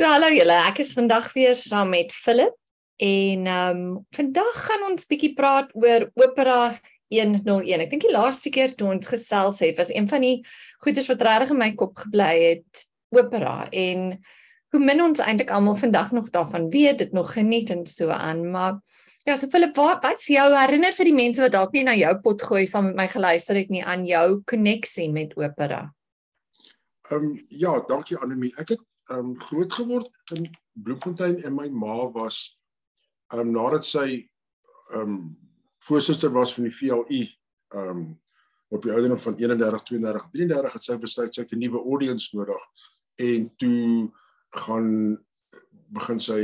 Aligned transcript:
So 0.00 0.08
hallo 0.08 0.30
julle, 0.32 0.54
ek 0.64 0.78
is 0.80 0.94
vandag 0.96 1.26
weer 1.34 1.58
saam 1.60 1.90
met 1.92 2.14
Philip 2.16 2.54
en 3.04 3.42
ehm 3.52 3.80
um, 3.80 3.98
vandag 4.16 4.54
gaan 4.64 4.86
ons 4.86 5.04
bietjie 5.10 5.34
praat 5.36 5.74
oor 5.76 6.06
Opera 6.16 6.70
101. 7.12 7.84
Ek 7.84 7.92
dink 7.92 8.06
die 8.06 8.14
laaste 8.14 8.48
keer 8.48 8.72
toe 8.72 8.88
ons 8.94 9.10
gesels 9.12 9.60
het 9.60 9.76
was 9.76 9.92
een 9.92 10.08
van 10.08 10.24
die 10.24 10.38
goedes 10.86 11.12
wat 11.12 11.26
regtig 11.28 11.52
in 11.52 11.60
my 11.60 11.68
kop 11.76 12.00
gebly 12.00 12.30
het, 12.46 12.82
Opera 13.12 13.68
en 13.68 14.08
hoe 14.72 14.82
min 14.86 15.04
ons 15.10 15.20
eintlik 15.20 15.52
almal 15.52 15.76
vandag 15.84 16.16
nog 16.16 16.32
daarvan 16.32 16.72
weet, 16.72 17.04
dit 17.04 17.12
nog 17.12 17.34
geniet 17.36 17.76
en 17.76 17.84
so 17.84 18.08
aan, 18.08 18.46
maar 18.56 18.80
ja, 19.28 19.36
so 19.36 19.52
Philip, 19.52 19.76
wat 19.76 20.00
wat's 20.08 20.32
jou 20.32 20.48
herinner 20.56 20.96
vir 20.96 21.12
die 21.12 21.18
mense 21.24 21.44
wat 21.44 21.58
dalk 21.60 21.76
nie 21.76 21.84
na 21.84 22.00
jou 22.00 22.16
pot 22.24 22.48
gooi 22.48 22.64
saam 22.64 22.88
met 22.88 23.02
my 23.04 23.10
geluister 23.18 23.60
het 23.60 23.68
nie 23.68 23.84
aan 23.84 24.08
jou 24.08 24.40
koneksie 24.48 25.10
met 25.12 25.36
Opera? 25.36 25.90
Ehm 27.10 27.34
um, 27.34 27.34
ja, 27.52 27.82
dankie 27.84 28.16
Anemie. 28.16 28.56
Ek 28.56 28.78
het 28.78 28.88
um 29.16 29.34
groot 29.40 29.72
geword 29.72 30.10
in 30.36 30.48
Bloemfontein 30.72 31.42
en 31.42 31.54
my 31.54 31.68
ma 31.70 32.10
was 32.14 32.40
um 33.34 33.52
nadat 33.54 33.84
sy 33.86 34.30
um 34.94 35.36
voorsitter 35.86 36.32
was 36.32 36.54
van 36.54 36.68
die 36.68 36.74
VLU 36.74 37.22
um 37.80 38.04
op 38.70 38.82
die 38.86 38.92
ouderdom 38.94 39.18
van 39.18 39.36
31 39.36 39.82
32 39.82 40.30
33 40.30 40.72
het 40.72 40.86
sy 40.86 40.96
besluit 41.02 41.34
sy 41.34 41.42
het 41.42 41.52
'n 41.52 41.62
nuwe 41.64 41.82
audience 41.82 42.36
nodig 42.36 42.66
en 43.18 43.50
toe 43.56 44.10
gaan 44.64 45.18
begin 45.94 46.20
sy 46.20 46.40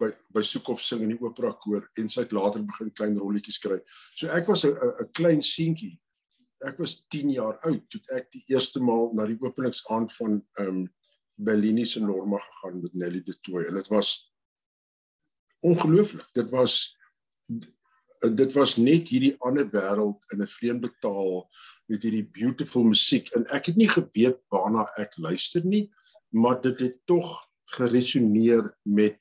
by 0.00 0.10
by 0.34 0.42
Soekhof 0.46 0.80
sing 0.80 1.02
in 1.02 1.14
die 1.14 1.22
opera 1.24 1.52
koor 1.62 1.86
en 1.98 2.10
sy 2.12 2.24
het 2.24 2.34
later 2.36 2.62
begin 2.66 2.92
klein 2.98 3.16
rolletjies 3.18 3.58
kry. 3.62 3.78
So 4.14 4.28
ek 4.28 4.48
was 4.48 4.64
'n 4.64 4.74
'n 4.74 5.10
klein 5.12 5.42
seentjie. 5.42 5.98
Ek 6.66 6.78
was 6.78 7.04
10 7.10 7.30
jaar 7.30 7.58
oud 7.66 7.82
toe 7.90 8.00
ek 8.16 8.30
die 8.30 8.44
eerste 8.54 8.80
maal 8.80 9.10
na 9.14 9.26
die 9.26 9.38
openingsaand 9.40 10.12
van 10.12 10.42
um 10.60 10.88
Bellini 11.38 11.84
se 11.84 12.00
Norma 12.00 12.38
gegaan 12.38 12.80
met 12.82 12.94
Nelly 12.94 13.22
de 13.22 13.40
Tooy. 13.40 13.64
En 13.64 13.74
dit 13.74 13.88
was 13.88 14.32
ongelooflik. 15.60 16.28
Dit 16.32 16.50
was 16.50 16.96
dit 18.18 18.52
was 18.52 18.76
net 18.76 19.08
hierdie 19.08 19.36
ander 19.46 19.68
wêreld 19.70 20.32
in 20.34 20.42
'n 20.42 20.50
vreemde 20.50 20.90
taal 21.00 21.46
met 21.86 22.02
hierdie 22.02 22.26
beautiful 22.26 22.84
musiek 22.84 23.30
en 23.38 23.46
ek 23.54 23.70
het 23.70 23.76
nie 23.76 23.88
geweet 23.88 24.40
waarna 24.50 24.84
ek 24.98 25.16
luister 25.16 25.64
nie, 25.64 25.86
maar 26.28 26.60
dit 26.60 26.80
het 26.80 26.96
tog 27.06 27.48
geresoneer 27.78 28.76
met 28.82 29.18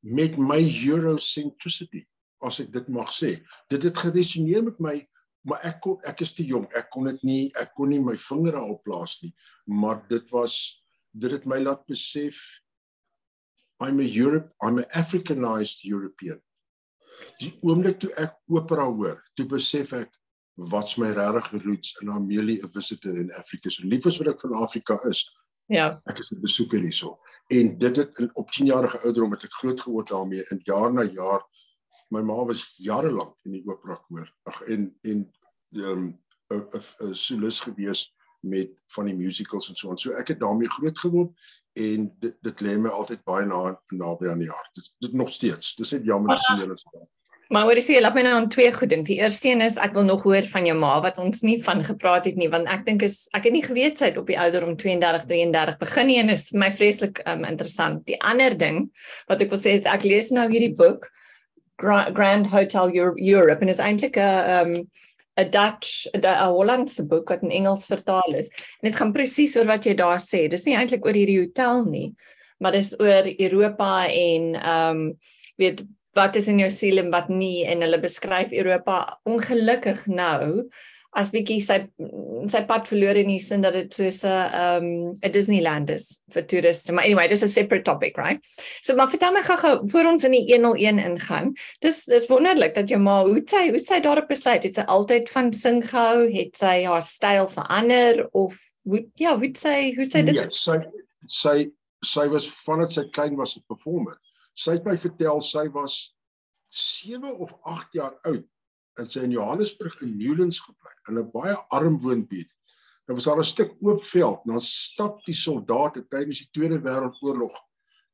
met 0.00 0.38
my 0.38 0.62
eurocentricity 0.86 2.06
as 2.38 2.60
ek 2.60 2.72
dit 2.72 2.88
mag 2.88 3.10
sê. 3.12 3.36
Dit 3.68 3.82
het 3.82 3.98
geresoneer 3.98 4.64
met 4.64 4.78
my 4.80 5.09
maar 5.48 5.62
ek 5.64 5.80
kon 5.84 5.96
ek 6.08 6.20
is 6.24 6.34
te 6.36 6.44
jonk 6.44 6.74
ek 6.78 6.90
kon 6.92 7.08
dit 7.08 7.22
nie 7.24 7.42
ek 7.60 7.72
kon 7.78 7.90
nie 7.92 8.00
my 8.02 8.16
vinger 8.28 8.56
daarop 8.58 8.82
plaas 8.84 9.16
nie. 9.22 9.32
Maar 9.66 10.02
dit 10.10 10.26
was 10.34 10.56
dit 11.16 11.32
het 11.32 11.48
my 11.50 11.60
laat 11.62 11.86
besef 11.90 12.38
I'm 13.80 14.00
a 14.00 14.08
Europe 14.08 14.52
I'm 14.62 14.78
a 14.78 14.86
Africanized 15.00 15.84
European. 15.88 16.40
Die 17.40 17.52
oomblik 17.64 18.00
toe 18.02 18.12
ek 18.20 18.36
opera 18.52 18.86
hoor 18.88 19.20
toe 19.36 19.48
besef 19.48 19.94
ek 19.96 20.12
wat's 20.70 20.98
my 21.00 21.10
regte 21.16 21.62
roots 21.64 21.94
in 22.02 22.10
Amelie 22.12 22.60
a 22.64 22.68
visitor 22.68 23.16
in 23.16 23.32
Africa 23.38 23.70
so 23.70 23.88
lief 23.88 24.06
as 24.06 24.18
wat 24.20 24.34
ek 24.34 24.42
van 24.44 24.58
Afrika 24.60 24.98
is 25.08 25.24
ja. 25.70 26.00
ek 26.10 26.18
is 26.18 26.32
'n 26.32 26.40
besoeker 26.40 26.80
hierso. 26.82 27.18
En 27.48 27.78
dit 27.78 27.96
het 27.96 28.18
in 28.18 28.30
op 28.36 28.50
10 28.50 28.66
jarige 28.66 28.98
ouderdom 28.98 29.32
het 29.32 29.44
ek 29.44 29.52
groot 29.62 29.80
geword 29.80 30.08
daarmee. 30.08 30.44
En 30.50 30.60
jaar 30.62 30.92
na 30.92 31.02
jaar 31.02 31.42
my 32.10 32.22
ma 32.22 32.42
was 32.44 32.64
jare 32.78 33.12
lank 33.12 33.36
in 33.46 33.58
die 33.58 33.64
opera 33.66 33.98
koor. 34.08 34.28
Ag 34.50 34.62
en 34.74 34.90
en 35.02 35.26
ehm 35.78 36.08
'n 36.50 36.82
'n 37.06 37.14
solis 37.14 37.60
gewees 37.60 38.10
met 38.40 38.70
van 38.94 39.06
die 39.06 39.16
musicals 39.16 39.68
en 39.68 39.76
so 39.76 39.90
aan. 39.90 39.98
So 39.98 40.12
ek 40.12 40.28
het 40.28 40.40
daarmee 40.40 40.70
groot 40.70 40.98
geword 40.98 41.30
en 41.72 42.10
dit 42.18 42.36
dit 42.42 42.60
lê 42.60 42.76
my 42.78 42.90
altyd 42.90 43.24
baie 43.24 43.46
na 43.46 43.80
naby 43.94 44.28
aan 44.28 44.42
die 44.42 44.50
hart. 44.50 44.74
Dit 44.74 44.92
dit 44.98 45.12
nog 45.12 45.30
steeds. 45.30 45.74
Dis 45.74 45.92
net 45.92 46.04
jammer 46.04 46.34
as 46.34 46.46
jy 46.48 46.60
hulle 46.64 46.78
so. 46.78 47.06
Maar 47.50 47.64
hoor 47.66 47.80
jy 47.80 47.82
sê 47.82 48.00
laat 48.00 48.14
my 48.14 48.22
nou 48.22 48.34
aan 48.38 48.48
twee 48.48 48.70
goed 48.72 48.92
dink. 48.92 49.08
Die 49.08 49.18
eerste 49.18 49.48
een 49.48 49.62
is 49.64 49.78
ek 49.82 49.94
wil 49.94 50.04
nog 50.06 50.22
hoor 50.22 50.46
van 50.52 50.66
jou 50.66 50.76
ma 50.78 51.00
wat 51.02 51.18
ons 51.18 51.40
nie 51.42 51.56
van 51.62 51.82
gepraat 51.84 52.28
het 52.30 52.36
nie 52.38 52.48
want 52.50 52.70
ek 52.70 52.84
dink 52.86 53.02
is 53.02 53.24
ek 53.34 53.48
het 53.48 53.56
nie 53.56 53.64
geweet 53.66 53.98
sy 53.98 54.12
het 54.12 54.20
op 54.22 54.30
die 54.30 54.38
ouderdom 54.38 54.76
32 54.78 55.26
33 55.26 55.80
begin 55.80 56.06
nie 56.06 56.18
en 56.22 56.30
is 56.30 56.50
my 56.54 56.70
vreeslik 56.72 57.22
um, 57.26 57.42
interessant. 57.48 58.04
Die 58.06 58.20
ander 58.22 58.54
ding 58.58 58.84
wat 59.30 59.42
ek 59.42 59.50
wil 59.50 59.58
sê 59.58 59.74
is 59.80 59.90
ek 59.90 60.06
lees 60.06 60.30
nou 60.34 60.46
hierdie 60.50 60.74
boek 60.78 61.10
Grand 61.80 62.46
Hotel 62.52 62.92
Europe 63.16 63.60
en 63.60 63.68
is 63.72 63.82
eintlik 63.82 64.16
'n 64.16 64.50
um 64.56 64.72
'n 65.40 65.50
Dutch 65.50 66.06
'n 66.14 66.24
Hollandse 66.52 67.06
boek 67.06 67.28
wat 67.28 67.42
in 67.42 67.50
Engels 67.50 67.86
vertaal 67.86 68.34
is. 68.34 68.48
En 68.80 68.90
dit 68.90 68.96
gaan 68.96 69.12
presies 69.12 69.56
oor 69.56 69.66
wat 69.66 69.84
jy 69.84 69.94
daar 69.94 70.20
sê. 70.20 70.48
Dis 70.48 70.66
nie 70.66 70.76
eintlik 70.76 71.04
oor 71.06 71.16
hierdie 71.16 71.40
hotel 71.40 71.84
nie, 71.84 72.14
maar 72.58 72.72
dis 72.72 72.94
oor 73.00 73.24
Europa 73.38 74.06
en 74.08 74.54
um 74.68 75.18
weet 75.56 75.82
wat 76.12 76.36
is 76.36 76.48
in 76.48 76.58
jou 76.58 76.70
siel 76.70 76.98
en 76.98 77.10
wat 77.10 77.28
nie 77.28 77.64
en 77.70 77.84
hulle 77.84 78.00
beskryf 78.02 78.52
Europa 78.52 79.20
ongelukkig 79.24 80.06
nou 80.06 80.68
as 81.18 81.32
bietjie 81.34 81.58
sy 81.64 81.76
sy 82.50 82.60
pad 82.68 82.86
verloor 82.88 83.18
in 83.18 83.30
die 83.32 83.40
sin 83.42 83.64
dat 83.64 83.74
dit 83.74 83.94
soos 83.94 84.22
'n 84.24 84.54
um 84.60 84.86
'n 85.18 85.32
Disneyland 85.32 85.90
is 85.90 86.20
vir 86.30 86.46
toeriste. 86.46 86.92
Maar 86.92 87.04
anyway, 87.04 87.26
dis 87.28 87.42
'n 87.42 87.48
separate 87.48 87.84
topic, 87.84 88.16
right? 88.16 88.40
So 88.82 88.94
maar 88.94 89.10
vertel 89.10 89.32
my 89.32 89.42
gou 89.42 89.88
voor 89.88 90.04
ons 90.04 90.24
in 90.24 90.32
die 90.32 90.46
101 90.46 90.98
ingaan. 90.98 91.54
Dis 91.80 92.04
dis 92.04 92.28
wonderlik 92.28 92.74
dat 92.74 92.88
jou 92.88 93.00
ma 93.00 93.24
hoe 93.24 93.42
sy 93.44 93.70
hoe 93.70 93.84
sy 93.84 94.00
daarop 94.00 94.28
besluit. 94.28 94.62
Het 94.62 94.74
sy 94.74 94.82
altyd 94.86 95.28
van 95.30 95.52
sing 95.52 95.82
gehou? 95.82 96.30
Het 96.30 96.56
sy 96.56 96.84
haar 96.84 97.02
styl 97.02 97.48
verander 97.48 98.28
of 98.32 98.54
hoe 98.84 99.04
ja, 99.14 99.36
hoe 99.36 99.50
sy 99.54 99.94
hoe 99.96 100.10
sy 100.10 100.22
dit 100.22 100.34
ja, 100.34 100.46
sy 100.50 100.78
sy 101.26 101.70
sy 102.02 102.28
was 102.28 102.48
vandat 102.64 102.92
sy 102.92 103.04
klein 103.10 103.36
was 103.36 103.56
'n 103.56 103.64
performer. 103.66 104.16
Sy 104.54 104.72
het 104.72 104.84
my 104.84 104.96
vertel 104.96 105.42
sy 105.42 105.68
was 105.72 106.14
7 106.70 107.24
of 107.24 107.52
8 107.64 107.92
jaar 107.92 108.14
oud 108.22 108.46
en 109.00 109.08
sy 109.10 109.24
in 109.24 109.34
Johannesburg 109.34 109.96
in 110.04 110.16
Newlands 110.18 110.60
gebly 110.60 110.94
in 111.08 111.18
'n 111.18 111.30
baie 111.32 111.56
arm 111.76 111.98
woonbuurt. 112.00 112.50
Daar 113.06 113.16
was 113.16 113.24
daar 113.24 113.38
'n 113.38 113.44
stuk 113.44 113.74
oop 113.80 114.04
veld. 114.04 114.40
Dan 114.44 114.60
stap 114.60 115.24
die 115.24 115.34
soldate 115.34 116.06
tydens 116.08 116.38
die 116.38 116.50
Tweede 116.52 116.78
Wêreldoorlog 116.80 117.56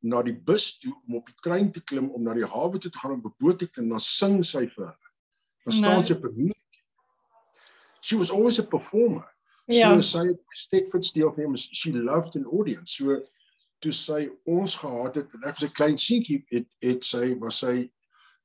na 0.00 0.22
die 0.22 0.36
bus 0.36 0.78
toe 0.78 0.94
om 1.06 1.16
op 1.16 1.26
die 1.26 1.40
trein 1.42 1.72
te 1.72 1.82
klim 1.84 2.10
om 2.10 2.22
na 2.22 2.34
die 2.34 2.46
hawe 2.46 2.78
toe 2.78 2.90
te 2.90 2.98
gaan 2.98 3.12
om 3.12 3.24
'n 3.24 3.34
boot 3.38 3.58
te 3.58 3.68
klim. 3.68 3.88
Dan 3.88 4.00
sing 4.00 4.44
sy 4.44 4.66
vir 4.68 4.84
hulle. 4.84 5.10
Dan 5.64 5.74
staan 5.74 5.98
nee. 5.98 6.06
sy 6.06 6.12
op 6.12 6.24
'n 6.24 6.34
muur. 6.36 6.54
She 8.00 8.16
was 8.16 8.30
always 8.30 8.58
a 8.58 8.62
performer. 8.62 9.34
Ja. 9.66 9.94
So 9.94 10.00
sy 10.00 10.26
het 10.26 10.40
Stedford 10.54 11.12
deelgeneem. 11.14 11.56
She 11.56 11.92
loved 11.92 12.36
an 12.36 12.46
audience. 12.46 12.92
So 12.92 13.20
toe 13.78 13.92
sy 13.92 14.30
ons 14.44 14.76
gehad 14.76 15.14
het 15.14 15.34
en 15.34 15.42
ek 15.42 15.58
was 15.58 15.64
'n 15.68 15.72
klein 15.72 15.98
seentjie 15.98 16.44
het 16.48 16.66
het 16.80 17.04
sy 17.04 17.34
was 17.38 17.58
sy 17.58 17.90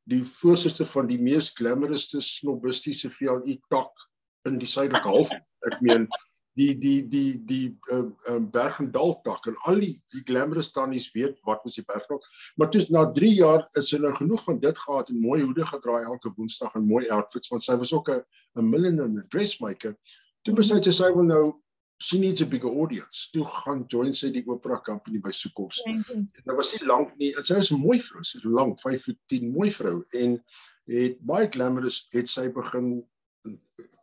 die 0.09 0.23
voorsitter 0.23 0.85
van 0.85 1.07
die 1.07 1.19
mees 1.21 1.51
glamourouste 1.57 2.21
snobistiese 2.21 3.11
VLI 3.13 3.59
tak 3.69 3.91
in 4.49 4.57
die 4.61 4.69
suidelike 4.69 5.07
half. 5.07 5.31
Ek 5.69 5.81
meen 5.85 6.07
die 6.59 6.73
die 6.75 7.07
die 7.07 7.37
die 7.47 7.67
uh, 7.93 8.09
uh, 8.29 8.39
Bergendal 8.51 9.13
tak 9.23 9.45
en 9.47 9.55
al 9.69 9.79
die 9.79 9.93
die 10.11 10.23
glamourous 10.27 10.71
tannies 10.75 11.07
weet 11.15 11.37
wat 11.47 11.63
ons 11.67 11.77
die 11.79 11.85
Bergendal. 11.87 12.19
Maar 12.59 12.71
toe 12.73 12.83
na 12.89 13.05
3 13.15 13.31
jaar 13.37 13.63
is 13.79 13.91
nou 13.93 14.11
genoeg 14.17 14.43
van 14.43 14.59
dit 14.59 14.79
gehad 14.85 15.09
en 15.09 15.21
mooi 15.21 15.41
hoede 15.43 15.65
gedra 15.65 16.01
elke 16.01 16.33
woensdag 16.35 16.75
en 16.75 16.87
mooi 16.87 17.07
outfits 17.09 17.53
want 17.53 17.63
sy 17.63 17.77
was 17.79 17.93
ook 17.93 18.09
'n 18.09 18.23
'n 18.59 18.69
milliner 18.69 19.05
en 19.05 19.17
'n 19.17 19.27
dressmaker. 19.29 19.95
Toe 20.43 20.55
besluit 20.55 20.83
sy 20.83 20.91
sy 20.91 21.13
wil 21.13 21.23
nou 21.23 21.45
she 22.01 22.19
needs 22.19 22.41
a 22.41 22.45
bigger 22.45 22.69
audience. 22.69 23.29
Toe 23.33 23.45
gaan 23.45 23.83
join 23.87 24.15
sy 24.17 24.31
die 24.33 24.43
opera 24.49 24.79
company 24.81 25.21
by 25.21 25.31
Soekos. 25.35 25.83
Dit 25.85 26.55
was 26.57 26.73
nie 26.73 26.87
lank 26.89 27.13
nie. 27.21 27.31
Sy 27.43 27.59
was 27.59 27.71
'n 27.71 27.79
mooi 27.79 27.99
vrou, 28.01 28.23
sy 28.23 28.39
is 28.39 28.45
lank, 28.45 28.81
5 28.81 29.03
voet 29.05 29.19
10, 29.29 29.51
mooi 29.53 29.69
vrou 29.71 30.03
en 30.23 30.39
het 30.89 31.19
baie 31.21 31.47
glamorous 31.47 32.07
het 32.11 32.29
sy 32.29 32.47
begin 32.49 33.03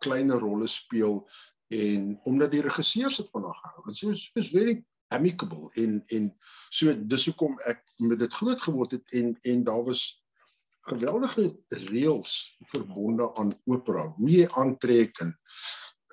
kleiner 0.01 0.39
rolle 0.39 0.69
speel 0.69 1.27
en 1.75 2.15
omdat 2.25 2.53
die 2.53 2.63
regisseurs 2.63 3.17
dit 3.17 3.29
van 3.35 3.45
haar 3.45 3.59
gehou. 3.63 3.83
Want 3.85 3.99
sy 3.99 4.07
was, 4.07 4.31
was 4.35 4.53
very 4.55 4.79
amicable 5.09 5.71
en 5.75 6.03
en 6.15 6.31
so 6.71 6.95
dis 6.95 7.27
hoekom 7.27 7.59
ek 7.67 7.83
met 7.99 8.19
dit 8.19 8.35
groot 8.41 8.63
geword 8.63 8.93
het 8.93 9.13
en 9.13 9.35
en 9.43 9.65
daar 9.65 9.85
was 9.85 10.23
geweldige 10.89 11.51
reëls 11.91 12.57
verbonde 12.73 13.29
aan 13.37 13.53
opera. 13.67 14.07
Hoe 14.17 14.31
jy 14.31 14.47
aantrek 14.57 15.19
en 15.25 15.35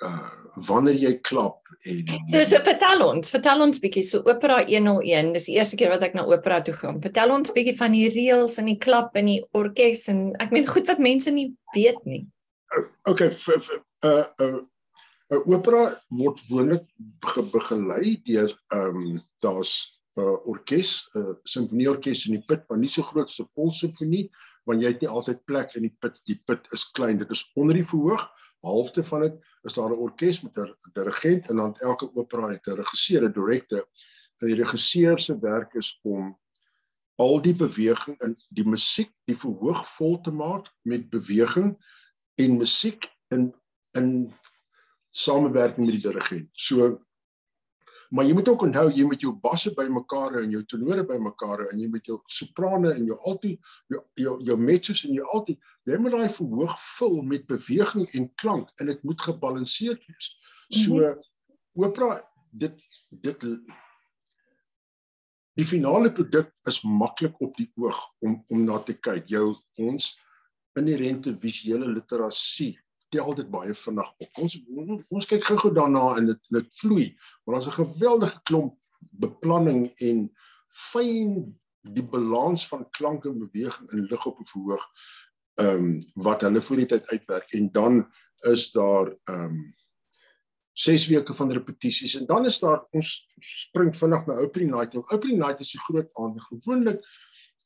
uh 0.05 0.45
wanneer 0.67 0.95
jy 0.95 1.13
klap 1.19 1.65
en 1.83 2.11
So 2.31 2.43
so 2.47 2.61
vertel 2.63 3.03
ons, 3.05 3.31
vertel 3.33 3.61
ons 3.65 3.81
bietjie 3.83 4.03
so 4.07 4.21
Opera 4.25 4.61
101, 4.65 5.33
dis 5.35 5.49
die 5.49 5.57
eerste 5.57 5.79
keer 5.79 5.91
wat 5.93 6.05
ek 6.07 6.15
na 6.17 6.25
opera 6.25 6.61
toe 6.65 6.73
gaan. 6.77 7.01
Vertel 7.03 7.33
ons 7.35 7.53
bietjie 7.55 7.75
van 7.77 7.95
die 7.95 8.07
reëls 8.13 8.55
en 8.61 8.69
die 8.71 8.79
klap 8.81 9.17
en 9.19 9.29
die 9.29 9.41
orkes 9.57 10.05
en 10.11 10.29
ek 10.43 10.55
meen 10.55 10.69
goed 10.69 10.87
wat 10.91 11.03
mense 11.03 11.33
nie 11.35 11.49
weet 11.75 11.99
nie. 12.09 12.23
Okay, 13.09 13.29
vir, 13.29 13.59
vir, 13.67 13.83
uh 14.07 14.23
uh 14.45 14.55
'n 15.33 15.41
uh, 15.41 15.55
opera 15.57 15.89
word 16.13 16.41
gewoonlik 16.45 16.83
begelei 17.51 18.15
deur 18.29 18.51
ehm 18.77 18.97
um, 18.99 19.21
daar's 19.41 19.73
'n 20.15 20.21
uh, 20.21 20.37
orkes, 20.45 20.91
'n 21.15 21.19
uh, 21.19 21.33
simfonieorkes 21.43 22.27
in 22.27 22.37
die 22.37 22.45
put, 22.45 22.61
maar 22.69 22.77
nie 22.77 22.91
so 22.91 23.01
groot 23.01 23.31
so 23.31 23.47
vol 23.55 23.71
simfonie, 23.71 24.29
want 24.69 24.81
jy 24.81 24.93
het 24.93 25.01
nie 25.01 25.09
altyd 25.09 25.45
plek 25.45 25.73
in 25.75 25.81
die 25.89 25.95
put. 25.99 26.19
Die 26.29 26.37
put 26.45 26.69
is 26.73 26.85
klein. 26.91 27.17
Dit 27.17 27.31
is 27.31 27.43
onder 27.55 27.73
die 27.73 27.85
verhoog 27.85 28.29
halfte 28.65 29.03
van 29.03 29.21
dit 29.21 29.35
is 29.65 29.73
daar 29.73 29.89
'n 29.89 30.03
orkes 30.07 30.41
met 30.41 30.57
'n 30.57 30.75
dirigent 30.93 31.49
en 31.49 31.55
dan 31.55 31.75
elke 31.75 32.09
opera 32.15 32.47
het 32.47 32.67
'n 32.67 32.79
regisseur, 32.81 33.23
'n 33.23 33.33
direkteur 33.33 33.85
En 34.41 34.47
die 34.51 34.57
regisseur 34.59 35.19
se 35.19 35.37
werk 35.39 35.73
is 35.73 35.99
om 36.03 36.33
al 37.15 37.41
die 37.41 37.55
beweging 37.55 38.17
in 38.27 38.33
die 38.49 38.65
musiek, 38.67 39.11
die 39.29 39.37
verhoog 39.39 39.85
vol 39.93 40.17
te 40.21 40.33
maak 40.35 40.67
met 40.83 41.09
beweging 41.09 41.75
en 42.41 42.57
musiek 42.59 43.07
in 43.31 43.53
in 43.95 44.09
samewerking 45.15 45.85
met 45.87 45.95
die 45.95 46.03
dirigent. 46.03 46.49
So 46.51 47.04
maar 48.09 48.25
jy 48.25 48.33
moet 48.33 48.49
ook 48.49 48.65
onthou 48.67 48.89
jy 48.93 49.05
moet 49.05 49.21
jou 49.21 49.33
basse 49.41 49.71
bymekaar 49.77 50.39
en 50.41 50.51
jou 50.51 50.63
tenore 50.65 51.05
bymekaar 51.05 51.65
en 51.69 51.79
jy 51.79 51.87
moet 51.93 52.05
jou 52.05 52.19
soprane 52.27 52.91
en 52.93 53.05
jou 53.05 53.17
alto 53.29 53.49
jou 53.93 54.01
jou, 54.21 54.35
jou 54.45 54.57
mezzos 54.57 55.05
en 55.07 55.15
jou 55.17 55.25
alto 55.33 55.55
jy 55.89 55.97
moet 56.01 56.15
daai 56.17 56.29
verhoog 56.37 56.75
vul 56.97 57.17
met 57.31 57.47
beweging 57.47 58.07
en 58.19 58.29
klank 58.41 58.69
en 58.79 58.91
dit 58.91 59.03
moet 59.03 59.21
gebalanseerd 59.21 60.05
wees. 60.07 60.29
So 60.69 60.95
mm 60.95 61.01
-hmm. 61.01 61.83
opera 61.85 62.21
dit 62.51 62.75
dit 63.09 63.47
die 65.55 65.65
finale 65.65 66.11
produk 66.11 66.51
is 66.67 66.81
maklik 66.83 67.41
op 67.41 67.55
die 67.57 67.71
oog 67.75 67.99
om 68.19 68.43
om 68.47 68.63
na 68.63 68.79
te 68.83 68.93
kyk. 68.93 69.29
Jou 69.29 69.55
ons 69.79 70.13
inherente 70.75 71.37
visuele 71.39 71.87
literasie 71.87 72.75
tel 73.15 73.35
dit 73.35 73.51
baie 73.51 73.73
vinnig 73.73 74.09
op. 74.17 74.41
Ons 74.43 74.57
ons 75.09 75.27
kyk 75.29 75.45
gou-gou 75.49 75.71
daarna 75.75 76.07
en 76.19 76.31
dit 76.31 76.55
dit 76.57 76.79
vloei. 76.79 77.05
Maar 77.45 77.59
ons 77.59 77.67
'n 77.67 77.79
geweldige 77.81 78.41
klomp 78.43 78.75
beplanning 79.11 79.87
en 80.09 80.25
fyn 80.69 81.55
die 81.95 82.03
balans 82.03 82.67
van 82.67 82.89
klank 82.97 83.25
en 83.25 83.39
beweging 83.39 83.91
in 83.91 84.07
lig 84.09 84.25
op 84.25 84.39
'n 84.39 84.51
verhoog 84.51 84.85
ehm 85.55 85.83
um, 85.83 86.03
wat 86.13 86.41
hulle 86.41 86.61
voor 86.61 86.77
die 86.77 86.85
tyd 86.85 87.07
uitwerk 87.07 87.53
en 87.53 87.71
dan 87.71 88.05
is 88.53 88.71
daar 88.71 89.07
ehm 89.23 89.55
um, 89.55 89.73
6 90.73 91.07
weke 91.07 91.33
van 91.33 91.51
repetisies 91.51 92.15
en 92.15 92.25
dan 92.25 92.45
is 92.45 92.59
daar 92.59 92.83
ons 92.91 93.27
spring 93.39 93.95
vinnig 93.95 94.25
na 94.25 94.33
opening 94.33 94.71
night. 94.71 94.95
Opening 94.95 95.39
night 95.39 95.59
is 95.59 95.73
'n 95.75 95.85
groot 95.87 96.15
aand. 96.15 96.41
Gewoonlik 96.41 96.99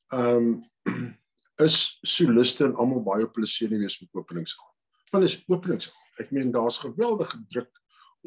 ehm 0.07 0.35
um, 0.35 0.69
is 1.67 1.97
soliste 2.01 2.65
en 2.65 2.75
almal 2.75 3.03
baie 3.03 3.25
op 3.25 3.35
hulle 3.35 3.47
senuwees 3.47 3.99
met 3.99 4.13
openingsaand 4.13 4.78
van 5.11 5.23
is 5.23 5.43
openings. 5.47 5.89
Ek 6.19 6.31
meen 6.35 6.51
daar's 6.51 6.79
geweldige 6.81 7.39
druk 7.47 7.71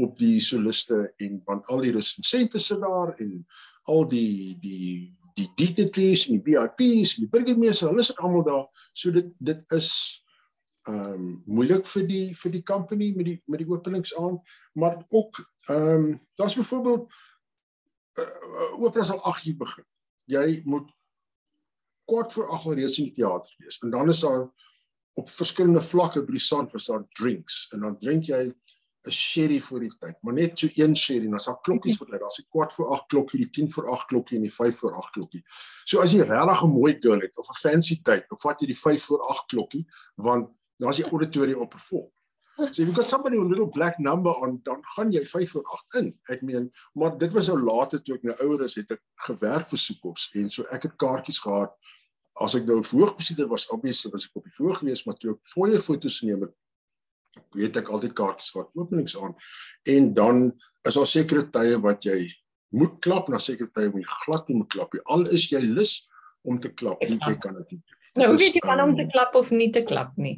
op 0.01 0.17
die 0.19 0.41
soliste 0.41 1.13
en 1.21 1.41
want 1.45 1.67
al 1.73 1.83
die 1.85 1.93
resensente 1.93 2.61
sit 2.63 2.81
daar 2.81 3.13
en 3.21 3.43
al 3.91 4.07
die 4.09 4.57
die 4.63 5.13
die 5.37 5.49
dignitaries 5.57 6.27
en 6.29 6.41
die 6.41 6.45
VIPs 6.45 7.17
en 7.17 7.25
die 7.25 7.33
burgemeester, 7.33 7.89
hulle 7.89 8.05
is 8.05 8.13
almal 8.21 8.45
daar. 8.45 8.67
So 8.93 9.13
dit 9.15 9.31
dit 9.41 9.77
is 9.77 9.91
ehm 10.91 11.13
um, 11.15 11.27
moeilik 11.47 11.87
vir 11.87 12.07
die 12.09 12.25
vir 12.35 12.53
die 12.57 12.65
company 12.67 13.13
met 13.17 13.29
die 13.29 13.37
met 13.47 13.63
die 13.63 13.69
openingsaand, 13.71 14.41
maar 14.75 14.99
ook 15.09 15.39
ehm 15.71 15.93
um, 15.95 16.09
daar's 16.41 16.59
byvoorbeeld 16.59 17.07
uh, 18.19 18.25
uh, 18.25 18.83
opera 18.83 19.05
sal 19.05 19.23
8 19.23 19.47
uur 19.47 19.57
begin. 19.57 19.87
Jy 20.25 20.63
moet 20.65 20.91
kort 22.05 22.33
voor 22.33 22.51
8 22.59 22.75
reeds 22.75 22.99
in 22.99 23.09
die 23.11 23.15
teater 23.21 23.55
wees. 23.59 23.79
En 23.79 23.91
dan 23.91 24.09
is 24.09 24.21
daar 24.21 24.49
op 25.21 25.31
verskillende 25.31 25.83
vlakke 25.85 26.23
by 26.25 26.33
die 26.33 26.41
Sandfors 26.43 26.89
daar 26.91 27.05
drinks 27.19 27.67
en 27.75 27.85
dan 27.85 27.99
drink 27.99 28.31
jy 28.31 28.47
'n 29.03 29.11
sherry 29.11 29.59
vir 29.59 29.81
die 29.83 29.91
tyd, 30.01 30.17
maar 30.23 30.35
net 30.35 30.59
so 30.59 30.69
een 30.79 30.95
sherry 30.97 31.27
en 31.27 31.35
as 31.35 31.49
daar 31.49 31.59
klokkies 31.67 31.99
wat 31.99 32.13
lê, 32.13 32.19
daar's 32.23 32.39
'n 32.39 32.47
kwart 32.55 32.73
voor 32.73 32.87
8 32.95 33.09
klokkie, 33.09 33.41
die 33.41 33.51
10 33.51 33.71
voor 33.73 33.91
8 33.91 34.07
klokkie 34.07 34.37
en 34.37 34.43
die 34.43 34.55
5 34.55 34.79
voor 34.79 34.95
8 34.95 35.13
klokkie. 35.13 35.43
So 35.85 36.01
as 36.01 36.13
jy 36.13 36.23
regtig 36.23 36.63
'n 36.63 36.71
mooi 36.71 36.97
girl 37.01 37.21
het 37.21 37.37
of 37.39 37.49
'n 37.49 37.61
fancy 37.61 38.01
tyd, 38.03 38.29
dan 38.29 38.39
vat 38.39 38.61
jy 38.61 38.67
die 38.67 38.79
5 38.79 39.03
voor 39.05 39.21
8 39.29 39.47
klokkie 39.47 39.87
want 40.17 40.51
daar's 40.79 40.97
die 40.97 41.11
auditorium 41.11 41.61
op 41.61 41.71
perform. 41.71 42.11
So 42.57 42.83
if 42.83 42.89
you 42.89 42.93
got 42.93 43.09
somebody 43.09 43.39
with 43.39 43.47
a 43.47 43.49
little 43.49 43.69
black 43.69 43.99
number 43.99 44.31
on 44.31 44.61
dan 44.63 44.85
gaan 44.95 45.11
jy 45.11 45.27
5 45.27 45.51
voor 45.51 45.65
8 45.65 45.95
in. 45.95 46.19
Ek 46.29 46.43
meen, 46.43 46.71
maar 46.93 47.19
dit 47.19 47.33
was 47.33 47.49
nou 47.49 47.59
later 47.59 48.03
toe 48.03 48.15
ek 48.15 48.23
nou 48.23 48.37
ouer 48.45 48.63
is, 48.63 48.75
het 48.75 48.91
ek 48.91 49.01
gewerk 49.27 49.69
vir 49.69 49.79
soekops 49.79 50.31
en 50.35 50.51
so 50.51 50.63
ek 50.71 50.83
het 50.83 50.97
kaartjies 50.97 51.41
gehad 51.43 51.75
as 52.41 52.55
ek 52.57 52.65
nou 52.69 52.81
voorgesieter 52.87 53.49
was, 53.51 53.69
obviously 53.75 54.11
was 54.13 54.27
ek 54.29 54.41
op 54.41 54.47
die 54.49 54.55
voor 54.57 54.77
gewees, 54.79 55.05
maar 55.07 55.19
toe 55.21 55.35
ek 55.35 55.51
fooie 55.53 55.81
foto's 55.83 56.21
neem 56.25 56.47
het, 56.47 56.55
weet 57.57 57.77
ek 57.81 57.91
altyd 57.93 58.15
kaartjies 58.17 58.53
wat 58.57 58.71
openings 58.77 59.17
aan 59.21 59.35
en 59.89 60.13
dan 60.17 60.45
is 60.89 60.97
daar 60.99 61.09
sekere 61.09 61.45
tye 61.53 61.79
wat 61.85 62.05
jy 62.05 62.27
moet 62.77 62.99
klap 63.05 63.29
na 63.33 63.41
sekere 63.41 63.71
tye 63.77 63.93
moet 63.93 64.05
jy 64.05 64.19
glad 64.25 64.49
nie 64.49 64.59
moet 64.61 64.73
klap 64.73 64.95
nie. 64.97 65.03
Al 65.13 65.25
is 65.29 65.49
jy 65.53 65.61
lus 65.65 65.95
om 66.49 66.59
te 66.61 66.73
klap, 66.73 67.01
nie, 67.09 67.21
jy 67.21 67.37
kan 67.41 67.57
dit 67.61 67.77
nie. 67.77 67.83
Nou 68.19 68.33
hoe 68.33 68.41
weet 68.41 68.57
jy 68.59 68.65
van 68.67 68.83
um, 68.83 68.93
om 68.93 68.99
te 68.99 69.07
klap 69.13 69.37
of 69.39 69.53
nie 69.55 69.71
te 69.73 69.85
klap 69.89 70.17
nie? 70.21 70.37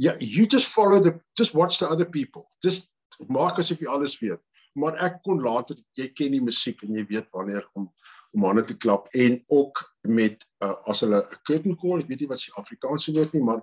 Ja, 0.00 0.12
yeah, 0.12 0.20
you 0.20 0.46
just 0.48 0.72
follow 0.72 1.00
the 1.02 1.18
just 1.36 1.56
watch 1.56 1.78
the 1.80 1.88
other 1.88 2.08
people. 2.08 2.46
Just 2.64 2.88
maak 3.28 3.60
asof 3.60 3.80
jy 3.80 3.90
alles 3.92 4.16
weet. 4.20 4.40
Maar 4.78 4.96
ek 5.04 5.20
kon 5.26 5.42
later 5.44 5.76
jy 5.98 6.08
ken 6.16 6.32
die 6.32 6.42
musiek 6.42 6.82
en 6.86 6.96
jy 6.96 7.04
weet 7.10 7.30
wanneer 7.36 7.66
om 7.78 7.90
om 8.32 8.46
aan 8.48 8.62
te 8.64 8.76
klap 8.80 9.10
en 9.12 9.34
ook 9.52 9.82
met 10.08 10.46
uh, 10.64 10.72
as 10.88 11.02
hulle 11.04 11.18
'n 11.20 11.40
curtain 11.44 11.76
call, 11.76 12.00
ek 12.00 12.08
weet 12.08 12.22
nie 12.24 12.28
wat 12.30 12.40
se 12.40 12.54
Afrikaanse 12.56 13.12
woord 13.12 13.34
nie, 13.36 13.42
maar 13.44 13.60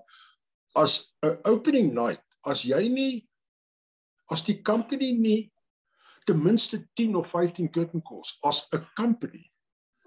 as 0.77 1.15
'n 1.25 1.39
opening 1.49 1.93
night, 1.93 2.21
as 2.45 2.61
jy 2.61 2.87
nie 2.87 3.29
as 4.29 4.45
die 4.45 4.61
company 4.61 5.11
nie 5.11 5.51
ten 6.29 6.37
minste 6.43 6.85
10 6.93 7.15
of 7.15 7.31
15 7.33 7.71
curtain 7.73 8.01
calls 8.05 8.37
as 8.45 8.67
'n 8.73 8.85
company 8.95 9.49